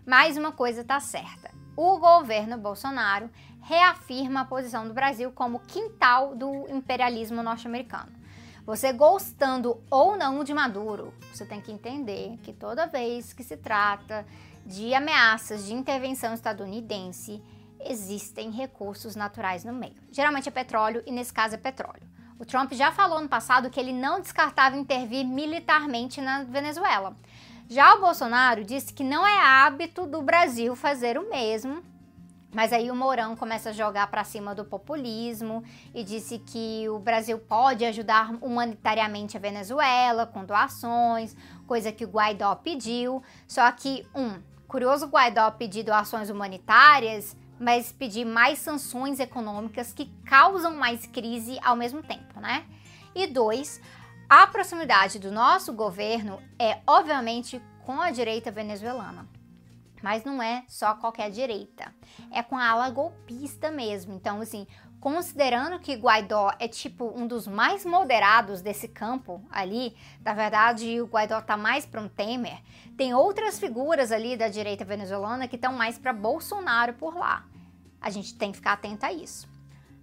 Mas 0.06 0.38
uma 0.38 0.52
coisa 0.52 0.82
está 0.82 1.00
certa: 1.00 1.52
o 1.76 1.98
governo 1.98 2.58
Bolsonaro 2.58 3.30
reafirma 3.62 4.42
a 4.42 4.46
posição 4.46 4.88
do 4.88 4.94
Brasil 4.94 5.32
como 5.32 5.60
quintal 5.60 6.36
do 6.36 6.70
imperialismo 6.70 7.42
norte-americano. 7.42 8.12
Você 8.66 8.92
gostando 8.92 9.84
ou 9.92 10.18
não 10.18 10.44
de 10.44 10.54
Maduro, 10.54 11.14
você 11.32 11.46
tem 11.46 11.62
que 11.62 11.72
entender 11.72 12.38
que 12.42 12.52
toda 12.52 12.88
vez 12.88 13.32
que 13.32 13.44
se 13.44 13.58
trata 13.58 14.26
de 14.66 14.94
ameaças 14.94 15.66
de 15.66 15.74
intervenção 15.74 16.34
estadunidense, 16.34 17.44
existem 17.80 18.50
recursos 18.50 19.16
naturais 19.16 19.64
no 19.64 19.72
meio. 19.72 19.96
Geralmente 20.12 20.50
é 20.50 20.52
petróleo 20.52 21.04
e 21.06 21.12
nesse 21.12 21.32
caso 21.32 21.54
é 21.54 21.58
petróleo. 21.58 22.15
O 22.38 22.46
Trump 22.46 22.74
já 22.74 22.92
falou 22.92 23.22
no 23.22 23.30
passado 23.30 23.70
que 23.70 23.80
ele 23.80 23.94
não 23.94 24.20
descartava 24.20 24.76
intervir 24.76 25.26
militarmente 25.26 26.20
na 26.20 26.44
Venezuela. 26.44 27.16
Já 27.70 27.96
o 27.96 28.02
Bolsonaro 28.02 28.64
disse 28.64 28.94
que 28.94 29.04
não 29.04 29.26
é 29.26 29.40
hábito 29.40 30.06
do 30.06 30.22
Brasil 30.22 30.76
fazer 30.76 31.18
o 31.18 31.30
mesmo, 31.30 31.82
mas 32.54 32.72
aí 32.74 32.92
o 32.92 32.96
Mourão 32.96 33.36
começa 33.36 33.70
a 33.70 33.74
jogar 33.74 34.08
para 34.08 34.24
cima 34.24 34.54
do 34.54 34.64
populismo 34.64 35.64
e 35.94 36.04
disse 36.04 36.40
que 36.40 36.88
o 36.90 37.00
Brasil 37.00 37.40
pode 37.40 37.84
ajudar 37.86 38.32
humanitariamente 38.42 39.36
a 39.36 39.40
Venezuela 39.40 40.26
com 40.26 40.46
doações, 40.46 41.36
coisa 41.66 41.92
que 41.92 42.06
o 42.06 42.10
Guaidó 42.10 42.54
pediu. 42.56 43.24
Só 43.48 43.70
que, 43.72 44.08
um, 44.14 44.42
curioso 44.68 45.06
o 45.06 45.10
Guaidó 45.10 45.52
pedir 45.52 45.84
doações 45.84 46.30
humanitárias, 46.30 47.36
mas 47.60 47.92
pedir 47.92 48.26
mais 48.26 48.60
sanções 48.60 49.20
econômicas 49.20 49.94
que 49.94 50.06
causam 50.26 50.76
mais 50.76 51.06
crise 51.06 51.60
ao 51.64 51.76
mesmo 51.76 52.04
tempo, 52.04 52.25
né? 52.46 52.66
E 53.14 53.28
dois, 53.28 53.82
a 54.30 54.46
proximidade 54.48 55.20
do 55.20 55.32
nosso 55.32 55.74
governo 55.74 56.42
é, 56.60 56.80
obviamente, 56.86 57.62
com 57.86 58.00
a 58.02 58.12
direita 58.12 58.52
venezuelana. 58.52 59.28
Mas 60.02 60.24
não 60.24 60.42
é 60.42 60.64
só 60.68 60.94
qualquer 60.96 61.32
direita, 61.32 61.94
é 62.32 62.44
com 62.44 62.58
a 62.58 62.70
ala 62.70 62.90
golpista 62.90 63.72
mesmo. 63.72 64.14
Então, 64.14 64.40
assim, 64.42 64.68
considerando 65.00 65.80
que 65.80 65.96
Guaidó 65.96 66.52
é 66.60 66.68
tipo 66.68 67.12
um 67.16 67.26
dos 67.26 67.48
mais 67.48 67.86
moderados 67.86 68.62
desse 68.62 68.88
campo 68.88 69.44
ali, 69.50 69.96
na 70.24 70.34
verdade 70.34 71.02
o 71.02 71.06
Guaidó 71.06 71.42
tá 71.42 71.56
mais 71.56 71.86
para 71.86 72.02
um 72.02 72.08
Temer, 72.08 72.60
tem 72.98 73.14
outras 73.14 73.60
figuras 73.60 74.12
ali 74.12 74.36
da 74.36 74.48
direita 74.48 74.86
venezuelana 74.86 75.48
que 75.48 75.56
estão 75.56 75.74
mais 75.74 75.98
para 75.98 76.14
Bolsonaro 76.14 76.94
por 76.94 77.16
lá. 77.16 77.46
A 78.02 78.10
gente 78.10 78.36
tem 78.36 78.52
que 78.52 78.58
ficar 78.58 78.74
atento 78.74 79.06
a 79.06 79.12
isso. 79.12 79.48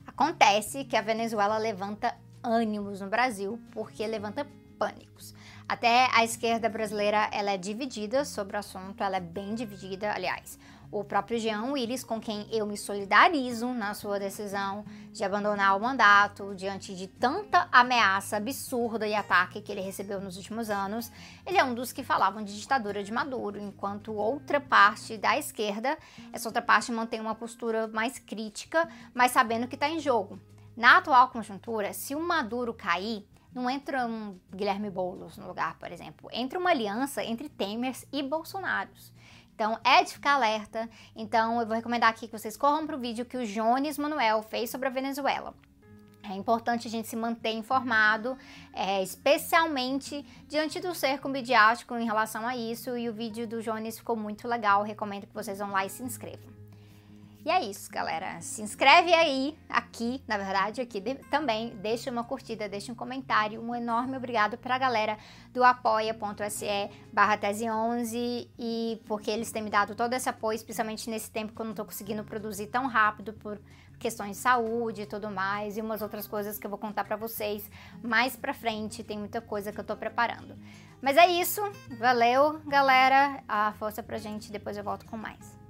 Acontece 0.07 0.85
que 0.85 0.97
a 0.97 1.03
Venezuela 1.03 1.59
levanta 1.59 2.17
ânimos 2.43 3.01
no 3.01 3.09
Brasil, 3.09 3.61
porque 3.71 4.07
levanta 4.07 4.47
pânicos. 4.79 5.35
Até 5.69 6.09
a 6.13 6.25
esquerda 6.25 6.69
brasileira 6.69 7.29
ela 7.33 7.53
é 7.53 7.57
dividida 7.57 8.25
sobre 8.25 8.57
o 8.57 8.61
assunto, 8.61 9.03
ela 9.03 9.17
é 9.17 9.21
bem 9.21 9.55
dividida, 9.55 10.13
aliás. 10.13 10.59
O 10.91 11.03
próprio 11.03 11.39
Jean 11.39 11.73
Willis, 11.73 12.05
com 12.05 12.21
quem 12.21 12.47
eu 12.51 12.67
me 12.67 12.77
solidarizo 12.77 13.69
na 13.69 13.95
sua 13.95 14.19
decisão 14.19 14.85
de 15.11 15.25
abandonar 15.25 15.75
o 15.75 15.81
mandato 15.81 16.55
diante 16.55 16.95
de 16.95 17.07
tanta 17.07 17.67
ameaça 17.73 18.37
absurda 18.37 19.07
e 19.07 19.15
ataque 19.15 19.63
que 19.63 19.73
ele 19.73 19.81
recebeu 19.81 20.21
nos 20.21 20.37
últimos 20.37 20.69
anos, 20.69 21.11
ele 21.47 21.57
é 21.57 21.65
um 21.65 21.73
dos 21.73 21.93
que 21.93 22.05
falavam 22.05 22.45
de 22.45 22.61
ditadura 22.61 23.03
de 23.03 23.11
Maduro, 23.11 23.59
enquanto 23.59 24.13
outra 24.13 24.61
parte 24.61 25.17
da 25.17 25.39
esquerda, 25.39 25.97
essa 26.31 26.47
outra 26.47 26.61
parte 26.61 26.93
mantém 26.93 27.21
uma 27.21 27.35
postura 27.35 27.89
mais 27.89 28.19
crítica, 28.19 28.87
mas 29.15 29.31
sabendo 29.31 29.67
que 29.67 29.77
está 29.77 29.89
em 29.89 29.99
jogo. 29.99 30.39
Na 30.77 30.99
atual 30.99 31.29
conjuntura, 31.29 31.93
se 31.93 32.15
o 32.15 32.21
Maduro 32.21 32.73
cair, 32.73 33.27
não 33.55 33.69
entra 33.69 34.07
um 34.07 34.39
Guilherme 34.51 34.89
Boulos 34.89 35.37
no 35.37 35.47
lugar, 35.47 35.79
por 35.79 35.93
exemplo. 35.93 36.31
Entra 36.33 36.59
uma 36.59 36.71
aliança 36.71 37.23
entre 37.23 37.49
Temers 37.49 38.07
e 38.11 38.23
Bolsonaros. 38.23 39.13
Então, 39.55 39.79
é 39.85 40.03
de 40.03 40.15
ficar 40.15 40.35
alerta. 40.35 40.89
Então, 41.15 41.61
eu 41.61 41.67
vou 41.67 41.77
recomendar 41.77 42.09
aqui 42.09 42.27
que 42.27 42.39
vocês 42.39 42.57
corram 42.57 42.87
para 42.87 42.97
o 42.97 42.99
vídeo 42.99 43.27
que 43.27 43.37
o 43.37 43.47
Jones 43.47 43.99
Manuel 43.99 44.43
fez 44.43 44.71
sobre 44.71 44.89
a 44.89 44.91
Venezuela. 44.91 45.55
É 46.23 46.35
importante 46.35 46.89
a 46.89 46.91
gente 46.91 47.09
se 47.09 47.17
manter 47.17 47.51
informado, 47.51 48.39
é, 48.73 49.03
especialmente 49.03 50.25
diante 50.49 50.81
do 50.81 50.95
cerco 50.95 51.29
midiático 51.29 51.95
em 51.97 52.07
relação 52.07 52.47
a 52.47 52.57
isso. 52.57 52.97
E 52.97 53.09
o 53.09 53.13
vídeo 53.13 53.47
do 53.47 53.61
Jones 53.61 53.99
ficou 53.99 54.17
muito 54.17 54.49
legal. 54.49 54.83
Recomendo 54.83 55.27
que 55.27 55.35
vocês 55.35 55.59
vão 55.59 55.73
lá 55.73 55.85
e 55.85 55.91
se 55.91 56.03
inscrevam. 56.03 56.52
E 57.45 57.51
é 57.51 57.61
isso, 57.61 57.91
galera. 57.91 58.41
Se 58.41 58.63
inscreve 58.63 59.13
aí, 59.13 59.59
aqui, 59.69 60.23
na 60.29 60.39
verdade, 60.39 60.81
aqui 60.81 61.01
de, 61.01 61.17
também. 61.29 61.71
Deixa 61.77 62.09
uma 62.09 62.23
curtida, 62.23 62.69
deixa 62.69 62.93
um 62.93 62.95
comentário. 62.95 63.61
Um 63.61 63.75
enorme 63.75 64.17
obrigado 64.17 64.57
para 64.57 64.77
a 64.77 64.79
galera 64.79 65.19
do 65.53 65.65
apoia.se 65.65 66.91
barra 67.13 67.37
tese 67.37 67.69
11 67.69 68.49
e 68.57 69.03
porque 69.07 69.29
eles 69.29 69.51
têm 69.51 69.61
me 69.61 69.71
dado 69.71 69.97
todo 69.97 70.13
esse 70.13 70.29
apoio, 70.29 70.55
especialmente 70.55 71.11
nesse 71.11 71.33
tempo 71.33 71.53
que 71.53 71.61
eu 71.61 71.65
não 71.65 71.73
estou 71.73 71.85
conseguindo 71.85 72.23
produzir 72.23 72.69
tão 72.69 72.87
rápido 72.87 73.33
por 73.33 73.61
questões 73.99 74.37
de 74.37 74.43
saúde 74.43 75.03
e 75.03 75.07
tudo 75.07 75.31
mais, 75.31 75.77
e 75.77 75.81
umas 75.81 76.03
outras 76.03 76.27
coisas 76.27 76.59
que 76.59 76.67
eu 76.67 76.71
vou 76.71 76.79
contar 76.79 77.05
para 77.05 77.15
vocês 77.15 77.71
mais 78.03 78.35
pra 78.35 78.53
frente, 78.53 79.05
tem 79.05 79.17
muita 79.17 79.41
coisa 79.41 79.73
que 79.73 79.79
eu 79.79 79.85
tô 79.85 79.97
preparando. 79.97 80.57
Mas 81.01 81.17
é 81.17 81.27
isso, 81.29 81.61
valeu, 81.99 82.61
galera, 82.67 83.43
a 83.47 83.73
força 83.75 84.03
pra 84.03 84.19
gente, 84.19 84.51
depois 84.51 84.77
eu 84.77 84.83
volto 84.83 85.07
com 85.07 85.17
mais. 85.17 85.62